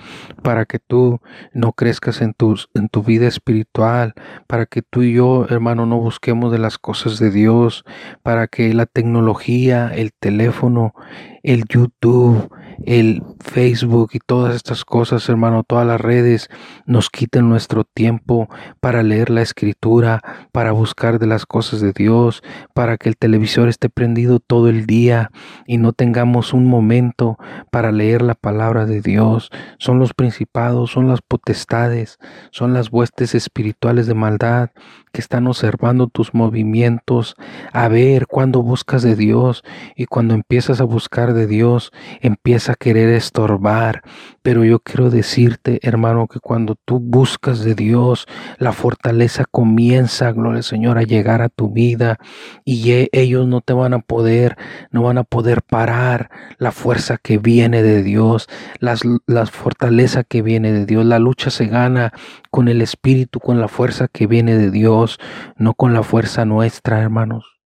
para 0.43 0.64
que 0.64 0.79
tú 0.79 1.21
no 1.53 1.73
crezcas 1.73 2.23
en 2.23 2.33
tu, 2.33 2.57
en 2.73 2.88
tu 2.88 3.03
vida 3.03 3.27
espiritual, 3.27 4.14
para 4.47 4.64
que 4.64 4.81
tú 4.81 5.03
y 5.03 5.12
yo, 5.12 5.45
hermano, 5.51 5.85
no 5.85 6.01
busquemos 6.01 6.51
de 6.51 6.59
las 6.59 6.79
cosas 6.79 7.19
de 7.19 7.31
Dios, 7.31 7.85
para 8.23 8.47
que 8.47 8.73
la 8.73 8.87
tecnología, 8.87 9.93
el 9.95 10.14
teléfono, 10.19 10.95
el 11.43 11.64
YouTube, 11.69 12.51
el 12.85 13.23
Facebook 13.41 14.11
y 14.13 14.19
todas 14.19 14.55
estas 14.55 14.85
cosas, 14.85 15.29
hermano, 15.29 15.65
todas 15.65 15.87
las 15.87 16.01
redes 16.01 16.49
nos 16.87 17.11
quiten 17.11 17.49
nuestro 17.49 17.85
tiempo 17.85 18.49
para 18.81 19.03
leer 19.03 19.31
la 19.31 19.43
escritura, 19.43 20.23
para 20.53 20.73
buscar 20.73 21.19
de 21.19 21.27
las 21.27 21.47
cosas 21.47 21.81
de 21.81 21.93
Dios, 21.93 22.43
para 22.75 22.97
que 22.97 23.09
el 23.09 23.17
televisor 23.17 23.69
esté 23.69 23.89
prendido 23.89 24.41
todo 24.41 24.69
el 24.69 24.87
día 24.87 25.31
y 25.67 25.79
no 25.79 25.93
tengamos 25.93 26.53
un 26.53 26.67
momento 26.67 27.39
para 27.71 27.93
leer 27.93 28.23
la 28.23 28.35
palabra 28.35 28.87
de 28.87 29.01
Dios. 29.01 29.51
Son 29.79 29.99
los 29.99 30.15
principados, 30.15 30.91
son 30.91 31.09
las 31.09 31.21
potestades, 31.23 32.19
son 32.51 32.73
las 32.73 32.91
huestes 32.93 33.35
espirituales 33.35 34.07
de 34.07 34.15
maldad 34.15 34.71
que 35.12 35.20
están 35.20 35.46
observando 35.46 36.07
tus 36.07 36.35
movimientos, 36.35 37.37
a 37.73 37.88
ver 37.88 38.27
cuando 38.27 38.62
buscas 38.62 39.03
de 39.03 39.16
Dios 39.16 39.62
y 39.96 40.07
cuando 40.07 40.35
empiezas 40.35 40.81
a 40.81 40.85
buscar 40.85 41.35
de 41.35 41.46
Dios, 41.46 41.92
empieza 42.20 42.73
a 42.73 42.77
querer 42.77 43.09
estorbar. 43.11 44.03
Pero 44.42 44.64
yo 44.64 44.81
quiero 44.81 45.11
decirte, 45.11 45.81
hermano, 45.83 46.27
que 46.27 46.40
cuando 46.40 46.77
tú 46.85 46.99
buscas 47.01 47.62
de 47.62 47.75
Dios, 47.75 48.27
la 48.59 48.73
fortaleza 48.73 49.44
comienza 49.51 50.33
gloria 50.33 50.59
al 50.59 50.64
Señor, 50.64 50.99
a 50.99 51.03
llegar 51.03 51.42
a 51.42 51.49
tu 51.49 51.70
vida 51.70 52.18
y 52.64 53.09
ellos 53.12 53.46
no 53.46 53.61
te 53.61 53.73
van 53.73 53.94
a 53.94 53.99
poder, 53.99 54.57
no 54.90 55.03
van 55.03 55.18
a 55.18 55.25
poder 55.25 55.62
parar 55.62 56.31
la 56.59 56.73
fuerza 56.73 57.18
que 57.18 57.38
viene 57.38 57.83
de 57.83 58.03
Dios, 58.03 58.49
las, 58.79 59.03
la 59.27 59.46
fortaleza 59.46 60.25
que 60.25 60.42
viene 60.42 60.73
de 60.73 60.87
Dios. 60.87 61.05
La 61.05 61.18
lucha 61.18 61.51
se 61.51 61.66
gana 61.66 62.12
con 62.51 62.69
el 62.69 62.83
Espíritu, 62.83 63.41
con 63.41 63.61
la 63.61 63.69
fuerza 63.69 64.09
que 64.09 64.27
viene 64.27 64.57
de 64.57 64.71
Dios, 64.71 65.19
no 65.57 65.75
con 65.75 65.93
la 65.95 66.03
fuerza 66.03 66.45
nuestra, 66.45 67.01
hermanos. 67.01 67.61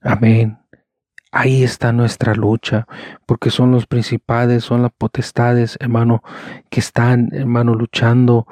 Amén. 0.00 0.58
Ahí 1.32 1.62
está 1.62 1.92
nuestra 1.92 2.34
lucha, 2.34 2.86
porque 3.26 3.50
son 3.50 3.70
los 3.70 3.86
principales, 3.86 4.64
son 4.64 4.82
las 4.82 4.90
potestades, 4.92 5.76
hermano, 5.80 6.22
que 6.70 6.80
están, 6.80 7.28
hermano, 7.32 7.74
luchando 7.74 8.46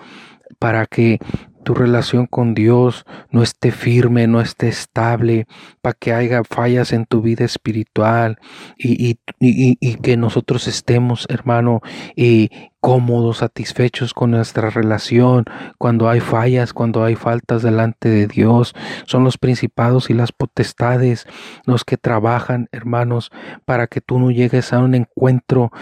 para 0.59 0.87
que 0.87 1.19
tu 1.65 1.75
relación 1.75 2.27
con 2.27 2.55
Dios 2.55 3.05
no 3.31 3.43
esté 3.43 3.71
firme, 3.71 4.27
no 4.27 4.41
esté 4.41 4.69
estable, 4.69 5.47
para 5.83 5.95
que 5.95 6.13
haya 6.13 6.43
fallas 6.45 6.93
en 6.93 7.07
tu 7.07 7.21
vida 7.21 7.45
espiritual 7.45 8.39
y, 8.77 9.11
y, 9.11 9.19
y, 9.41 9.95
que 9.97 10.17
nosotros 10.17 10.67
estemos, 10.69 11.27
hermano, 11.29 11.81
y 12.17 12.51
cómodos, 12.81 13.39
satisfechos 13.39 14.15
con 14.15 14.31
nuestra 14.31 14.71
relación, 14.71 15.45
cuando 15.79 16.09
hay 16.09 16.21
fallas, 16.21 16.73
cuando 16.73 17.05
hay 17.05 17.17
faltas 17.17 17.63
delante 17.63 18.09
de 18.09 18.27
Dios. 18.27 18.75
Son 19.07 19.25
los 19.25 19.37
principados 19.37 20.11
y 20.11 20.15
las 20.15 20.33
potestades 20.33 21.27
los 21.65 21.85
que 21.85 21.97
trabajan, 21.97 22.69
hermanos, 22.73 23.31
para 23.65 23.87
que 23.89 24.01
tú 24.01 24.19
no 24.19 24.31
llegues 24.31 24.73
a 24.73 24.79
un 24.79 24.95
encuentro 24.95 25.73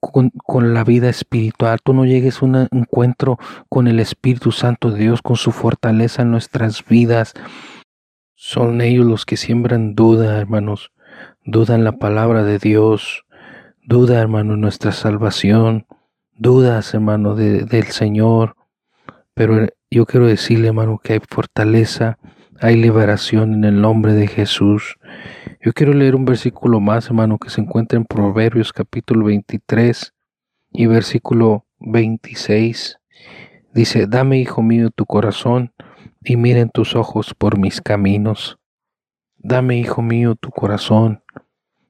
con, 0.00 0.74
la 0.74 0.84
vida 0.84 1.08
espiritual, 1.08 1.78
tú 1.82 1.92
no 1.92 2.04
llegues 2.04 2.42
a 2.42 2.46
un 2.46 2.68
encuentro 2.72 3.38
con 3.68 3.86
el 3.86 4.00
Espíritu 4.00 4.50
Santo 4.50 4.90
de 4.90 5.00
Dios, 5.00 5.22
con 5.22 5.36
su 5.36 5.52
fortaleza 5.52 6.22
en 6.22 6.30
nuestras 6.30 6.84
vidas. 6.84 7.34
Son 8.34 8.80
ellos 8.80 9.06
los 9.06 9.26
que 9.26 9.36
siembran 9.36 9.94
duda, 9.94 10.38
hermanos, 10.38 10.92
duda 11.44 11.74
en 11.74 11.84
la 11.84 11.92
palabra 11.92 12.42
de 12.42 12.58
Dios, 12.58 13.24
duda, 13.84 14.20
hermano, 14.20 14.54
en 14.54 14.60
nuestra 14.60 14.92
salvación, 14.92 15.86
dudas, 16.32 16.94
hermano, 16.94 17.34
de, 17.34 17.64
del 17.64 17.86
Señor. 17.86 18.56
Pero 19.34 19.66
yo 19.90 20.06
quiero 20.06 20.26
decirle, 20.26 20.68
hermano, 20.68 20.98
que 21.02 21.14
hay 21.14 21.20
fortaleza, 21.28 22.18
hay 22.62 22.76
liberación 22.76 23.54
en 23.54 23.64
el 23.64 23.80
nombre 23.80 24.12
de 24.12 24.26
Jesús. 24.26 24.98
Yo 25.62 25.72
quiero 25.72 25.94
leer 25.94 26.14
un 26.14 26.26
versículo 26.26 26.78
más, 26.78 27.06
hermano, 27.06 27.38
que 27.38 27.48
se 27.48 27.62
encuentra 27.62 27.96
en 27.96 28.04
Proverbios 28.04 28.74
capítulo 28.74 29.26
23 29.26 30.12
y 30.72 30.86
versículo 30.86 31.64
26. 31.78 32.98
Dice, 33.72 34.06
dame, 34.06 34.38
hijo 34.38 34.62
mío, 34.62 34.90
tu 34.90 35.06
corazón 35.06 35.72
y 36.22 36.36
miren 36.36 36.68
tus 36.68 36.94
ojos 36.94 37.32
por 37.32 37.58
mis 37.58 37.80
caminos. 37.80 38.58
Dame, 39.38 39.78
hijo 39.78 40.02
mío, 40.02 40.34
tu 40.34 40.50
corazón 40.50 41.24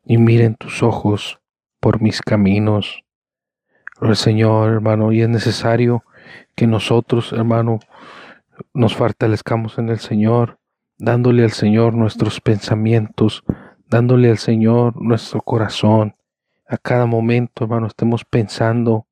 y 0.04 0.18
miren 0.18 0.54
tus 0.54 0.85
ojos 0.85 1.40
por 1.80 2.00
mis 2.00 2.22
caminos. 2.22 3.02
El 4.00 4.14
Señor, 4.14 4.70
hermano, 4.70 5.11
y 5.11 5.22
es 5.22 5.28
necesario 5.28 6.04
que 6.54 6.68
nosotros, 6.68 7.33
hermano, 7.33 7.80
nos 8.72 8.94
fortalezcamos 8.94 9.76
en 9.78 9.88
el 9.88 9.98
Señor, 9.98 10.60
dándole 11.00 11.44
al 11.44 11.52
Señor 11.52 11.94
nuestros 11.94 12.40
pensamientos, 12.40 13.42
dándole 13.88 14.30
al 14.30 14.38
Señor 14.38 15.00
nuestro 15.00 15.40
corazón. 15.40 16.14
A 16.68 16.76
cada 16.76 17.06
momento, 17.06 17.64
hermano, 17.64 17.86
estemos 17.86 18.24
pensando 18.24 19.06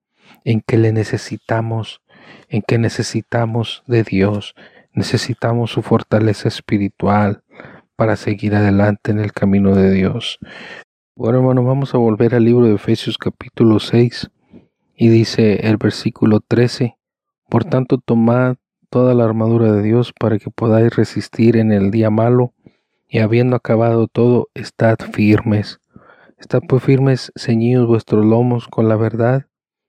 en 0.45 0.61
que 0.61 0.77
le 0.77 0.93
necesitamos, 0.93 2.03
en 2.49 2.63
que 2.63 2.79
necesitamos 2.79 3.83
de 3.87 4.05
Dios, 4.05 4.55
necesitamos 4.93 5.73
su 5.73 5.83
fortaleza 5.83 6.49
espiritual 6.49 7.43
para 7.97 8.17
seguir 8.17 8.55
adelante 8.55 9.11
en 9.11 9.19
el 9.19 9.33
camino 9.33 9.75
de 9.75 9.91
Dios. 9.91 10.39
Bueno, 11.17 11.39
hermano, 11.39 11.65
vamos 11.65 11.95
a 11.95 11.99
volver 11.99 12.35
al 12.35 12.45
libro 12.45 12.67
de 12.67 12.75
Efesios 12.75 13.17
capítulo 13.19 13.81
6 13.81 14.31
y 14.95 15.09
dice 15.09 15.67
el 15.67 15.79
versículo 15.79 16.41
13, 16.41 16.97
por 17.49 17.65
tanto 17.65 17.99
tomad 17.99 18.57
toda 18.91 19.15
la 19.15 19.25
armadura 19.25 19.73
de 19.73 19.83
Dios 19.83 20.13
para 20.19 20.39
que 20.39 20.51
podáis 20.51 20.95
resistir 20.95 21.57
en 21.57 21.73
el 21.73 21.91
día 21.91 22.11
malo 22.11 22.55
y 23.09 23.19
habiendo 23.19 23.57
acabado 23.57 24.07
todo, 24.07 24.49
estad 24.55 24.99
firmes. 25.13 25.81
Estad 26.39 26.61
pues 26.69 26.83
firmes, 26.83 27.33
ceñidos 27.37 27.89
vuestros 27.89 28.25
lomos 28.25 28.69
con 28.69 28.89
la 28.89 28.97
verdad, 28.97 29.47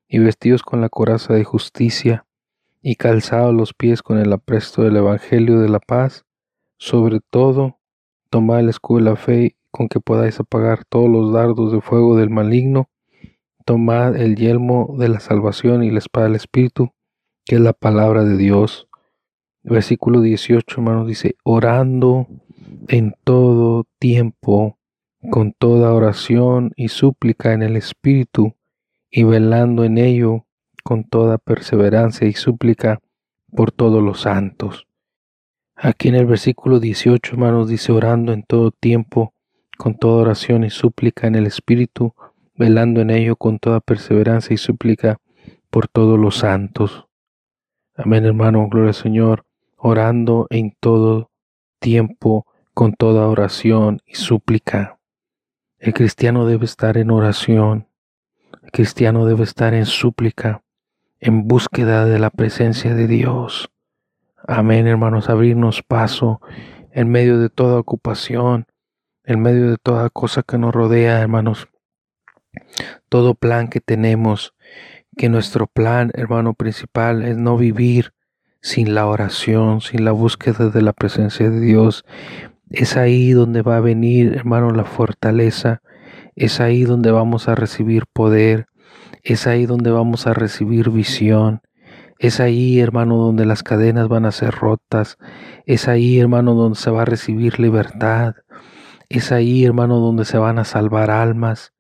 y 0.08 0.20
vestidos 0.20 0.64
con 0.64 0.82
la 0.82 0.90
coraza 0.90 1.34
de 1.34 1.44
justicia, 1.44 2.26
y 2.82 2.96
calzados 2.96 3.54
los 3.54 3.74
pies 3.74 4.02
con 4.02 4.18
el 4.18 4.34
apresto 4.34 4.84
del 4.84 4.96
Evangelio 4.98 5.60
de 5.60 5.70
la 5.70 5.80
paz. 5.80 6.26
Sobre 6.78 7.20
todo, 7.30 7.78
tomad 8.30 8.62
el 8.62 8.70
escudo 8.70 9.00
de 9.00 9.06
la 9.06 9.16
fe 9.16 9.58
con 9.70 9.88
que 9.90 10.00
podáis 10.00 10.40
apagar 10.40 10.86
todos 10.86 11.10
los 11.10 11.32
dardos 11.34 11.72
de 11.72 11.82
fuego 11.82 12.16
del 12.16 12.30
maligno. 12.30 12.90
Tomad 13.66 14.16
el 14.16 14.36
yelmo 14.36 14.96
de 14.98 15.10
la 15.10 15.20
salvación 15.20 15.84
y 15.84 15.92
la 15.92 16.00
espada 16.00 16.28
del 16.28 16.36
Espíritu, 16.36 16.94
que 17.46 17.56
es 17.56 17.62
la 17.62 17.74
palabra 17.74 18.24
de 18.24 18.38
Dios. 18.38 18.89
Versículo 19.64 20.22
18, 20.22 20.66
hermanos, 20.78 21.08
dice, 21.08 21.36
orando 21.44 22.28
en 22.88 23.16
todo 23.24 23.86
tiempo, 24.00 24.78
con 25.30 25.54
toda 25.54 25.94
oración 25.94 26.72
y 26.76 26.88
súplica 26.88 27.54
en 27.54 27.64
el 27.64 27.76
Espíritu, 27.76 28.56
y 29.12 29.24
velando 29.24 29.84
en 29.84 29.98
ello 29.98 30.46
con 30.84 31.04
toda 31.04 31.38
perseverancia 31.38 32.28
y 32.28 32.34
súplica 32.34 33.00
por 33.52 33.72
todos 33.72 34.02
los 34.02 34.22
santos. 34.22 34.88
Aquí 35.76 36.10
en 36.10 36.16
el 36.16 36.26
versículo 36.26 36.80
18, 36.80 37.34
hermanos, 37.34 37.70
dice 37.70 37.92
orando 37.92 38.34
en 38.34 38.44
todo 38.44 38.72
tiempo, 38.72 39.34
con 39.78 39.98
toda 39.98 40.22
oración 40.22 40.64
y 40.64 40.70
súplica 40.70 41.28
en 41.28 41.36
el 41.36 41.48
Espíritu, 41.48 42.14
velando 42.56 43.02
en 43.02 43.10
ello 43.10 43.36
con 43.36 43.60
toda 43.60 43.80
perseverancia 43.80 44.54
y 44.54 44.58
súplica 44.58 45.20
por 45.70 45.88
todos 45.88 46.20
los 46.20 46.38
santos. 46.38 47.08
Amén, 47.96 48.26
hermano, 48.26 48.68
gloria 48.70 48.90
al 48.90 48.94
Señor, 48.94 49.46
orando 49.80 50.48
en 50.50 50.76
todo 50.80 51.32
tiempo, 51.80 52.46
con 52.74 52.94
toda 52.94 53.28
oración 53.28 54.02
y 54.06 54.16
súplica. 54.16 55.00
El 55.78 55.94
cristiano 55.94 56.46
debe 56.46 56.66
estar 56.66 56.98
en 56.98 57.10
oración, 57.10 57.88
el 58.62 58.72
cristiano 58.72 59.26
debe 59.26 59.44
estar 59.44 59.74
en 59.74 59.86
súplica, 59.86 60.62
en 61.20 61.48
búsqueda 61.48 62.06
de 62.06 62.20
la 62.20 62.30
presencia 62.30 62.94
de 62.94 63.08
Dios. 63.08 63.72
Amén, 64.46 64.88
hermanos, 64.88 65.30
abrirnos 65.30 65.82
paso 65.82 66.42
en 66.92 67.10
medio 67.10 67.40
de 67.40 67.50
toda 67.50 67.80
ocupación, 67.80 68.66
en 69.24 69.42
medio 69.42 69.70
de 69.70 69.78
toda 69.78 70.10
cosa 70.10 70.44
que 70.44 70.58
nos 70.58 70.74
rodea, 70.74 71.22
hermanos. 71.22 71.70
Todo 73.08 73.36
plan 73.36 73.68
que 73.70 73.80
tenemos, 73.80 74.54
que 75.16 75.30
nuestro 75.30 75.68
plan, 75.68 76.12
hermano 76.14 76.54
principal, 76.54 77.24
es 77.24 77.38
no 77.38 77.58
vivir 77.58 78.14
sin 78.62 78.94
la 78.94 79.06
oración, 79.08 79.82
sin 79.82 80.06
la 80.06 80.12
búsqueda 80.12 80.70
de 80.70 80.82
la 80.82 80.94
presencia 80.94 81.50
de 81.50 81.60
Dios, 81.60 82.06
es 82.70 82.98
ahí 82.98 83.32
donde 83.32 83.64
va 83.64 83.78
a 83.78 83.82
venir, 83.82 84.36
hermano, 84.36 84.70
la 84.70 84.86
fortaleza. 84.86 85.82
Es 86.36 86.60
ahí 86.60 86.84
donde 86.84 87.12
vamos 87.12 87.48
a 87.48 87.56
recibir 87.56 88.04
poder. 88.14 88.68
Es 89.24 89.48
ahí 89.48 89.66
donde 89.66 89.90
vamos 89.90 90.28
a 90.28 90.34
recibir 90.34 90.92
visión. 90.92 91.62
Es 92.20 92.40
ahí, 92.40 92.80
hermano, 92.80 93.18
donde 93.18 93.46
las 93.46 93.64
cadenas 93.64 94.08
van 94.08 94.26
a 94.26 94.32
ser 94.32 94.54
rotas. 94.54 95.18
Es 95.66 95.88
ahí, 95.88 96.20
hermano, 96.20 96.54
donde 96.54 96.78
se 96.78 96.92
va 96.92 97.02
a 97.02 97.06
recibir 97.06 97.60
libertad. 97.60 98.36
Es 99.10 99.32
ahí, 99.32 99.66
hermano, 99.66 99.98
donde 99.98 100.26
se 100.26 100.38
van 100.38 100.60
a 100.60 100.64
salvar 100.64 101.10
almas. 101.10 101.74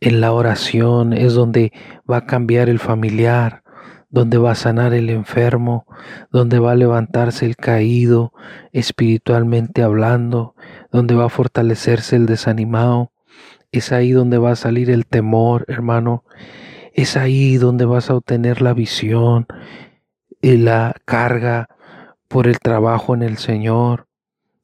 En 0.00 0.20
la 0.20 0.32
oración 0.32 1.12
es 1.12 1.34
donde 1.34 1.72
va 2.10 2.18
a 2.18 2.26
cambiar 2.26 2.68
el 2.68 2.80
familiar, 2.80 3.62
donde 4.16 4.38
va 4.38 4.52
a 4.52 4.54
sanar 4.54 4.94
el 4.94 5.10
enfermo, 5.10 5.84
donde 6.32 6.58
va 6.58 6.72
a 6.72 6.74
levantarse 6.74 7.44
el 7.44 7.54
caído 7.54 8.32
espiritualmente 8.72 9.82
hablando, 9.82 10.54
donde 10.90 11.14
va 11.14 11.26
a 11.26 11.28
fortalecerse 11.28 12.16
el 12.16 12.24
desanimado. 12.24 13.12
Es 13.72 13.92
ahí 13.92 14.12
donde 14.12 14.38
va 14.38 14.52
a 14.52 14.56
salir 14.56 14.88
el 14.88 15.04
temor, 15.04 15.66
hermano. 15.68 16.24
Es 16.94 17.18
ahí 17.18 17.58
donde 17.58 17.84
vas 17.84 18.08
a 18.08 18.14
obtener 18.14 18.62
la 18.62 18.72
visión 18.72 19.48
y 20.40 20.56
la 20.56 20.94
carga 21.04 21.68
por 22.26 22.46
el 22.46 22.58
trabajo 22.58 23.12
en 23.14 23.22
el 23.22 23.36
Señor. 23.36 24.06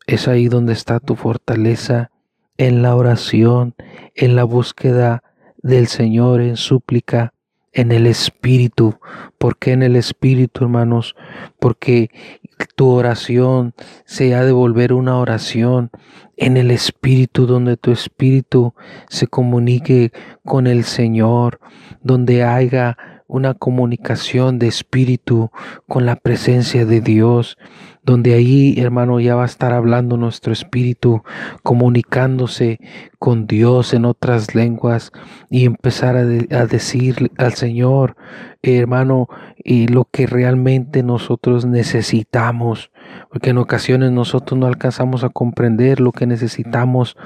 Es 0.07 0.29
ahí 0.29 0.49
donde 0.49 0.73
está 0.73 0.99
tu 0.99 1.15
fortaleza 1.15 2.11
en 2.57 2.81
la 2.81 2.97
oración, 2.97 3.75
en 4.15 4.35
la 4.35 4.45
búsqueda 4.45 5.23
del 5.59 5.89
Señor, 5.89 6.41
en 6.41 6.57
súplica 6.57 7.35
en 7.73 7.93
el 7.93 8.07
Espíritu. 8.07 8.99
¿Por 9.39 9.57
qué 9.59 9.73
en 9.73 9.83
el 9.83 9.97
Espíritu, 9.97 10.65
hermanos? 10.65 11.15
Porque 11.59 12.11
tu 12.77 12.89
oración 12.89 13.75
se 14.05 14.35
ha 14.35 14.45
de 14.45 14.53
volver 14.53 14.93
una 14.93 15.19
oración 15.19 15.91
en 16.37 16.57
el 16.57 16.71
Espíritu, 16.71 17.47
donde 17.47 17.77
tu 17.77 17.93
Espíritu 17.93 18.75
se 19.09 19.27
comunique 19.27 20.13
con 20.45 20.67
el 20.67 20.85
Señor, 20.85 21.61
donde 22.03 22.45
haya 22.45 22.97
una 23.33 23.55
comunicación 23.55 24.59
de 24.59 24.67
espíritu 24.67 25.51
con 25.89 26.05
la 26.05 26.17
presencia 26.17 26.85
de 26.85 27.01
Dios, 27.01 27.57
donde 28.05 28.35
ahí, 28.35 28.75
hermano, 28.79 29.21
ya 29.21 29.37
va 29.37 29.43
a 29.43 29.47
estar 29.47 29.73
hablando 29.73 30.17
nuestro 30.17 30.53
espíritu, 30.53 31.23
comunicándose 31.63 32.81
con 33.23 33.47
Dios 33.47 33.95
en 33.95 34.05
otras 34.05 34.57
lenguas 34.57 35.13
y 35.49 35.65
empezar 35.65 36.17
a, 36.17 36.25
decir 36.25 37.31
al 37.39 37.55
Señor, 37.55 38.17
hermano, 38.63 39.29
y 39.57 39.87
lo 39.87 40.09
que 40.11 40.27
realmente 40.27 41.05
nosotros 41.05 41.65
necesitamos, 41.65 42.91
porque 43.31 43.51
en 43.51 43.59
ocasiones 43.59 44.11
nosotros 44.11 44.59
no 44.59 44.67
alcanzamos 44.67 45.23
a 45.23 45.29
comprender 45.29 46.01
lo 46.01 46.11
que 46.11 46.27
necesitamos. 46.27 47.17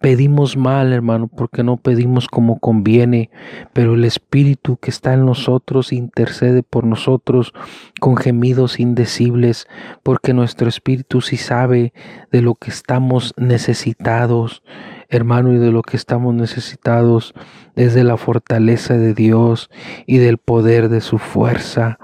Pedimos 0.00 0.56
mal, 0.56 0.92
hermano, 0.92 1.28
porque 1.28 1.62
no 1.62 1.76
pedimos 1.76 2.28
como 2.28 2.58
conviene, 2.58 3.30
pero 3.74 3.94
el 3.94 4.04
Espíritu 4.04 4.78
que 4.78 4.90
está 4.90 5.12
en 5.14 5.26
nosotros 5.26 5.92
intercede 5.92 6.62
por 6.62 6.84
nosotros 6.84 7.52
con 8.00 8.16
gemidos 8.16 8.80
indecibles, 8.80 9.68
porque 10.06 10.32
nuestro 10.32 10.68
Espíritu 10.68 11.20
sí 11.20 11.36
sabe 11.36 11.92
de 12.30 12.40
lo 12.40 12.54
que 12.54 12.70
estamos 12.70 13.34
necesitados, 13.36 14.62
hermano, 15.08 15.52
y 15.52 15.58
de 15.58 15.72
lo 15.72 15.82
que 15.82 15.96
estamos 15.96 16.32
necesitados 16.32 17.34
es 17.74 17.92
de 17.92 18.04
la 18.04 18.16
fortaleza 18.16 18.96
de 18.96 19.14
Dios 19.14 19.68
y 20.06 20.18
del 20.18 20.38
poder 20.38 20.90
de 20.90 21.00
su 21.00 21.18
fuerza. 21.18 21.98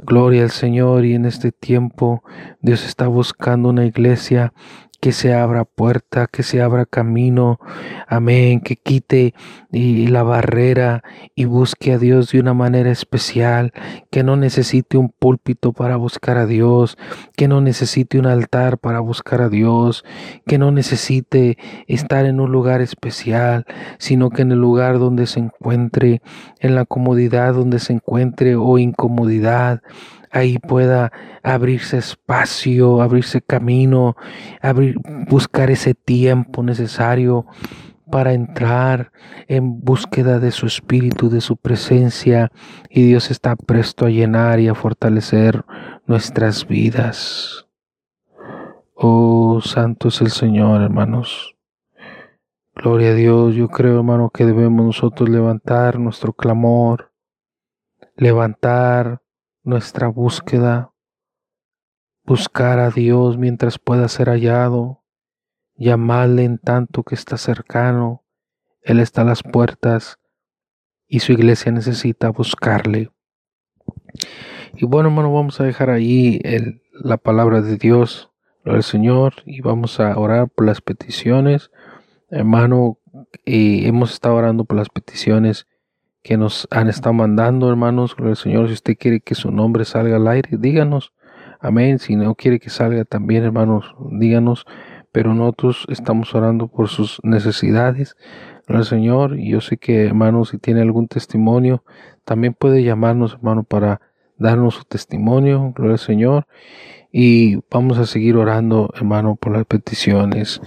Gloria 0.00 0.42
al 0.42 0.50
Señor 0.50 1.06
y 1.06 1.14
en 1.14 1.24
este 1.24 1.50
tiempo 1.50 2.22
Dios 2.60 2.84
está 2.84 3.06
buscando 3.06 3.70
una 3.70 3.86
iglesia 3.86 4.52
que 5.00 5.12
se 5.12 5.32
abra 5.34 5.64
puerta, 5.64 6.26
que 6.26 6.42
se 6.42 6.60
abra 6.60 6.84
camino, 6.84 7.60
amén, 8.08 8.60
que 8.60 8.76
quite 8.76 9.34
la 9.70 10.22
barrera 10.22 11.04
y 11.34 11.44
busque 11.44 11.92
a 11.92 11.98
Dios 11.98 12.32
de 12.32 12.40
una 12.40 12.54
manera 12.54 12.90
especial, 12.90 13.72
que 14.10 14.24
no 14.24 14.36
necesite 14.36 14.96
un 14.96 15.10
púlpito 15.10 15.72
para 15.72 15.96
buscar 15.96 16.36
a 16.38 16.46
Dios, 16.46 16.98
que 17.36 17.48
no 17.48 17.60
necesite 17.60 18.18
un 18.18 18.26
altar 18.26 18.78
para 18.78 19.00
buscar 19.00 19.40
a 19.40 19.48
Dios, 19.48 20.04
que 20.46 20.58
no 20.58 20.70
necesite 20.72 21.58
estar 21.86 22.24
en 22.26 22.40
un 22.40 22.50
lugar 22.50 22.80
especial, 22.80 23.66
sino 23.98 24.30
que 24.30 24.42
en 24.42 24.52
el 24.52 24.58
lugar 24.58 24.98
donde 24.98 25.26
se 25.26 25.40
encuentre, 25.40 26.22
en 26.58 26.74
la 26.74 26.84
comodidad 26.84 27.54
donde 27.54 27.78
se 27.78 27.92
encuentre 27.92 28.56
o 28.56 28.78
incomodidad, 28.78 29.82
ahí 30.30 30.58
pueda 30.58 31.12
abrirse 31.42 31.98
espacio, 31.98 33.02
abrirse 33.02 33.42
camino, 33.42 34.16
abrir, 34.60 34.96
buscar 35.28 35.70
ese 35.70 35.94
tiempo 35.94 36.62
necesario 36.62 37.46
para 38.10 38.32
entrar 38.32 39.12
en 39.46 39.80
búsqueda 39.80 40.38
de 40.38 40.50
su 40.50 40.66
espíritu, 40.66 41.28
de 41.28 41.40
su 41.40 41.56
presencia, 41.56 42.50
y 42.88 43.02
Dios 43.06 43.30
está 43.30 43.56
presto 43.56 44.06
a 44.06 44.10
llenar 44.10 44.60
y 44.60 44.68
a 44.68 44.74
fortalecer 44.74 45.64
nuestras 46.06 46.66
vidas. 46.66 47.66
Oh, 48.94 49.60
santo 49.60 50.08
es 50.08 50.20
el 50.20 50.30
Señor, 50.30 50.82
hermanos. 50.82 51.54
Gloria 52.74 53.10
a 53.10 53.14
Dios, 53.14 53.54
yo 53.54 53.68
creo, 53.68 53.98
hermano, 53.98 54.30
que 54.30 54.46
debemos 54.46 54.86
nosotros 54.86 55.28
levantar 55.28 55.98
nuestro 55.98 56.32
clamor, 56.32 57.12
levantar 58.16 59.20
nuestra 59.68 60.08
búsqueda, 60.08 60.92
buscar 62.24 62.78
a 62.78 62.90
Dios 62.90 63.36
mientras 63.36 63.78
pueda 63.78 64.08
ser 64.08 64.28
hallado, 64.28 65.04
llamarle 65.76 66.44
en 66.44 66.58
tanto 66.58 67.02
que 67.02 67.14
está 67.14 67.36
cercano, 67.36 68.24
Él 68.80 68.98
está 68.98 69.22
a 69.22 69.26
las 69.26 69.42
puertas 69.42 70.18
y 71.06 71.20
su 71.20 71.32
iglesia 71.32 71.70
necesita 71.70 72.30
buscarle. 72.30 73.12
Y 74.74 74.86
bueno, 74.86 75.10
hermano, 75.10 75.32
vamos 75.32 75.60
a 75.60 75.64
dejar 75.64 75.90
ahí 75.90 76.40
la 76.92 77.18
palabra 77.18 77.60
de 77.60 77.76
Dios, 77.76 78.30
del 78.64 78.82
Señor, 78.82 79.34
y 79.44 79.60
vamos 79.60 80.00
a 80.00 80.18
orar 80.18 80.48
por 80.48 80.66
las 80.66 80.80
peticiones. 80.80 81.70
Hermano, 82.30 82.98
y 83.44 83.86
hemos 83.86 84.12
estado 84.12 84.34
orando 84.34 84.64
por 84.64 84.78
las 84.78 84.88
peticiones 84.88 85.66
que 86.22 86.36
nos 86.36 86.68
han 86.70 86.88
estado 86.88 87.12
mandando, 87.12 87.70
hermanos, 87.70 88.16
el 88.18 88.36
Señor. 88.36 88.68
Si 88.68 88.74
usted 88.74 88.96
quiere 88.98 89.20
que 89.20 89.34
su 89.34 89.50
nombre 89.50 89.84
salga 89.84 90.16
al 90.16 90.28
aire, 90.28 90.50
díganos. 90.58 91.12
Amén. 91.60 91.98
Si 91.98 92.16
no 92.16 92.34
quiere 92.34 92.60
que 92.60 92.70
salga 92.70 93.04
también, 93.04 93.44
hermanos, 93.44 93.94
díganos. 94.10 94.64
Pero 95.12 95.34
nosotros 95.34 95.86
estamos 95.88 96.34
orando 96.34 96.68
por 96.68 96.88
sus 96.88 97.18
necesidades, 97.22 98.16
el 98.66 98.84
Señor. 98.84 99.38
Y 99.38 99.50
yo 99.50 99.60
sé 99.60 99.78
que, 99.78 100.04
hermanos, 100.04 100.50
si 100.50 100.58
tiene 100.58 100.82
algún 100.82 101.08
testimonio, 101.08 101.84
también 102.24 102.54
puede 102.54 102.82
llamarnos, 102.82 103.34
hermano, 103.34 103.64
para 103.64 104.00
darnos 104.36 104.74
su 104.74 104.84
testimonio, 104.84 105.72
gloria 105.74 105.94
al 105.94 105.98
Señor. 105.98 106.46
Y 107.10 107.60
vamos 107.70 107.98
a 107.98 108.06
seguir 108.06 108.36
orando, 108.36 108.90
hermano, 108.94 109.36
por 109.36 109.52
las 109.52 109.64
peticiones. 109.64 110.60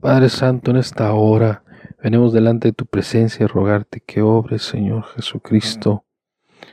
Padre 0.00 0.28
Santo, 0.28 0.70
en 0.70 0.76
esta 0.76 1.12
hora, 1.12 1.64
Venimos 2.02 2.34
delante 2.34 2.68
de 2.68 2.72
tu 2.72 2.84
presencia 2.84 3.46
a 3.46 3.48
rogarte 3.48 4.02
que 4.04 4.20
obres, 4.20 4.62
Señor 4.62 5.04
Jesucristo, 5.14 6.04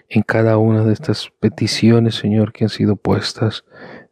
en 0.10 0.22
cada 0.22 0.58
una 0.58 0.84
de 0.84 0.92
estas 0.92 1.32
peticiones, 1.40 2.16
Señor, 2.16 2.52
que 2.52 2.66
han 2.66 2.70
sido 2.70 2.98
puestas. 2.98 3.64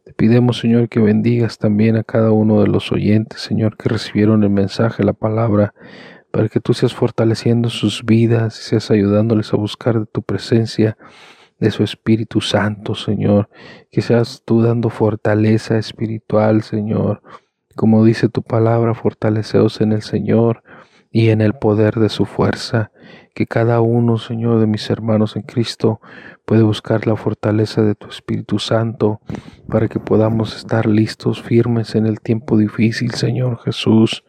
Te 0.04 0.14
pidemos, 0.14 0.58
Señor, 0.58 0.88
que 0.88 1.00
bendigas 1.00 1.58
también 1.58 1.96
a 1.96 2.02
cada 2.02 2.32
uno 2.32 2.62
de 2.62 2.68
los 2.68 2.92
oyentes, 2.92 3.42
Señor, 3.42 3.76
que 3.76 3.90
recibieron 3.90 4.42
el 4.42 4.50
mensaje, 4.50 5.04
la 5.04 5.12
palabra, 5.12 5.74
para 6.30 6.48
que 6.48 6.60
tú 6.60 6.72
seas 6.72 6.94
fortaleciendo 6.94 7.68
sus 7.68 8.04
vidas 8.04 8.58
y 8.58 8.62
seas 8.62 8.90
ayudándoles 8.90 9.52
a 9.52 9.58
buscar 9.58 10.00
de 10.00 10.06
tu 10.06 10.22
presencia, 10.22 10.96
de 11.58 11.70
su 11.70 11.84
Espíritu 11.84 12.40
Santo, 12.40 12.94
Señor. 12.94 13.50
Que 13.90 14.00
seas 14.00 14.42
tú 14.46 14.62
dando 14.62 14.88
fortaleza 14.88 15.76
espiritual, 15.76 16.62
Señor. 16.62 17.22
Como 17.76 18.02
dice 18.02 18.30
tu 18.30 18.42
palabra, 18.42 18.94
fortaleceos 18.94 19.82
en 19.82 19.92
el 19.92 20.02
Señor 20.02 20.62
y 21.12 21.28
en 21.28 21.42
el 21.42 21.52
poder 21.52 21.96
de 21.96 22.08
su 22.08 22.24
fuerza, 22.24 22.90
que 23.34 23.46
cada 23.46 23.80
uno, 23.80 24.18
Señor, 24.18 24.60
de 24.60 24.66
mis 24.66 24.88
hermanos 24.90 25.36
en 25.36 25.42
Cristo 25.42 26.00
puede 26.44 26.62
buscar 26.62 27.06
la 27.06 27.16
fortaleza 27.16 27.82
de 27.82 27.94
tu 27.94 28.08
Espíritu 28.08 28.58
Santo 28.58 29.20
para 29.68 29.88
que 29.88 30.00
podamos 30.00 30.56
estar 30.56 30.86
listos, 30.86 31.42
firmes 31.42 31.94
en 31.94 32.06
el 32.06 32.20
tiempo 32.20 32.56
difícil, 32.56 33.12
Señor 33.12 33.60
Jesús. 33.62 34.24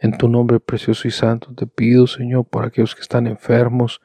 En 0.00 0.16
tu 0.16 0.28
nombre 0.28 0.60
precioso 0.60 1.08
y 1.08 1.10
santo 1.10 1.52
te 1.54 1.66
pido, 1.66 2.06
Señor, 2.06 2.44
por 2.44 2.64
aquellos 2.64 2.94
que 2.94 3.02
están 3.02 3.26
enfermos, 3.26 4.00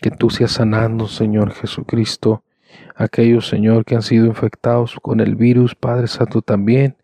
que 0.00 0.10
tú 0.10 0.30
seas 0.30 0.52
sanando, 0.52 1.08
Señor 1.08 1.52
Jesucristo 1.52 2.42
aquellos, 2.94 3.46
Señor, 3.46 3.84
que 3.84 3.94
han 3.94 4.02
sido 4.02 4.26
infectados 4.26 4.96
con 5.00 5.20
el 5.20 5.36
virus, 5.36 5.74
Padre 5.74 6.08
Santo, 6.08 6.42
también. 6.42 6.96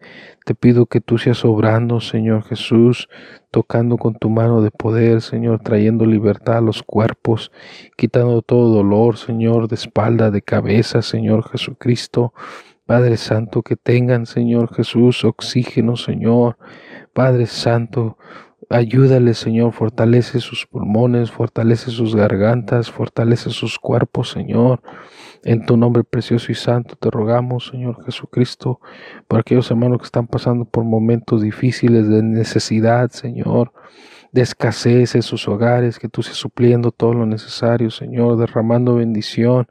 Te 0.44 0.54
pido 0.54 0.86
que 0.86 1.00
tú 1.00 1.18
seas 1.18 1.44
obrando, 1.44 2.00
Señor 2.00 2.42
Jesús, 2.44 3.08
tocando 3.50 3.96
con 3.98 4.14
tu 4.14 4.30
mano 4.30 4.62
de 4.62 4.70
poder, 4.70 5.20
Señor, 5.20 5.60
trayendo 5.60 6.06
libertad 6.06 6.56
a 6.56 6.60
los 6.60 6.82
cuerpos, 6.82 7.52
quitando 7.96 8.42
todo 8.42 8.74
dolor, 8.74 9.16
Señor, 9.16 9.68
de 9.68 9.76
espalda, 9.76 10.30
de 10.30 10.42
cabeza, 10.42 11.02
Señor 11.02 11.48
Jesucristo. 11.48 12.32
Padre 12.84 13.16
Santo, 13.16 13.62
que 13.62 13.76
tengan, 13.76 14.26
Señor 14.26 14.74
Jesús, 14.74 15.24
oxígeno, 15.24 15.96
Señor. 15.96 16.58
Padre 17.12 17.46
Santo, 17.46 18.16
Ayúdale, 18.72 19.34
Señor, 19.34 19.72
fortalece 19.72 20.40
sus 20.40 20.66
pulmones, 20.66 21.30
fortalece 21.30 21.90
sus 21.90 22.16
gargantas, 22.16 22.90
fortalece 22.90 23.50
sus 23.50 23.78
cuerpos, 23.78 24.30
Señor. 24.30 24.80
En 25.44 25.66
tu 25.66 25.76
nombre 25.76 26.04
precioso 26.04 26.52
y 26.52 26.54
santo 26.54 26.94
te 26.94 27.10
rogamos, 27.10 27.66
Señor 27.66 28.04
Jesucristo, 28.04 28.80
por 29.26 29.40
aquellos 29.40 29.68
hermanos 29.72 29.98
que 29.98 30.04
están 30.04 30.28
pasando 30.28 30.64
por 30.64 30.84
momentos 30.84 31.42
difíciles 31.42 32.08
de 32.08 32.22
necesidad, 32.22 33.10
Señor, 33.10 33.72
de 34.30 34.42
escasez 34.42 35.16
en 35.16 35.22
sus 35.22 35.48
hogares, 35.48 35.98
que 35.98 36.08
tú 36.08 36.22
seas 36.22 36.36
supliendo 36.36 36.92
todo 36.92 37.12
lo 37.12 37.26
necesario, 37.26 37.90
Señor, 37.90 38.36
derramando 38.38 38.94
bendición 38.94 39.66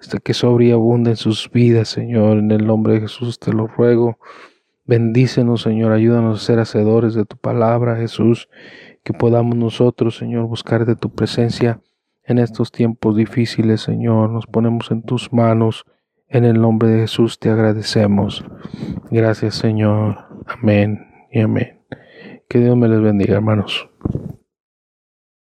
hasta 0.00 0.18
que 0.18 0.34
sobre 0.34 0.70
en 0.70 1.16
sus 1.16 1.50
vidas, 1.50 1.88
Señor. 1.88 2.38
En 2.38 2.52
el 2.52 2.64
nombre 2.64 2.94
de 2.94 3.00
Jesús 3.00 3.40
te 3.40 3.52
lo 3.52 3.66
ruego. 3.66 4.18
Bendícenos, 4.84 5.62
Señor, 5.62 5.92
ayúdanos 5.92 6.40
a 6.40 6.46
ser 6.46 6.60
hacedores 6.60 7.14
de 7.14 7.24
tu 7.24 7.36
palabra, 7.36 7.96
Jesús, 7.96 8.48
que 9.02 9.12
podamos 9.12 9.56
nosotros, 9.56 10.16
Señor, 10.16 10.46
buscar 10.46 10.86
de 10.86 10.94
tu 10.94 11.10
presencia 11.10 11.80
en 12.28 12.38
estos 12.38 12.70
tiempos 12.70 13.16
difíciles, 13.16 13.80
Señor. 13.80 14.30
Nos 14.30 14.46
ponemos 14.46 14.90
en 14.90 15.02
tus 15.02 15.32
manos. 15.32 15.84
En 16.28 16.44
el 16.44 16.60
nombre 16.60 16.88
de 16.90 17.00
Jesús 17.00 17.38
te 17.38 17.48
agradecemos. 17.48 18.44
Gracias, 19.10 19.54
Señor. 19.54 20.18
Amén 20.46 21.08
y 21.32 21.40
amén. 21.40 21.80
Que 22.48 22.58
Dios 22.58 22.76
me 22.76 22.88
les 22.88 23.00
bendiga, 23.00 23.36
hermanos. 23.36 23.88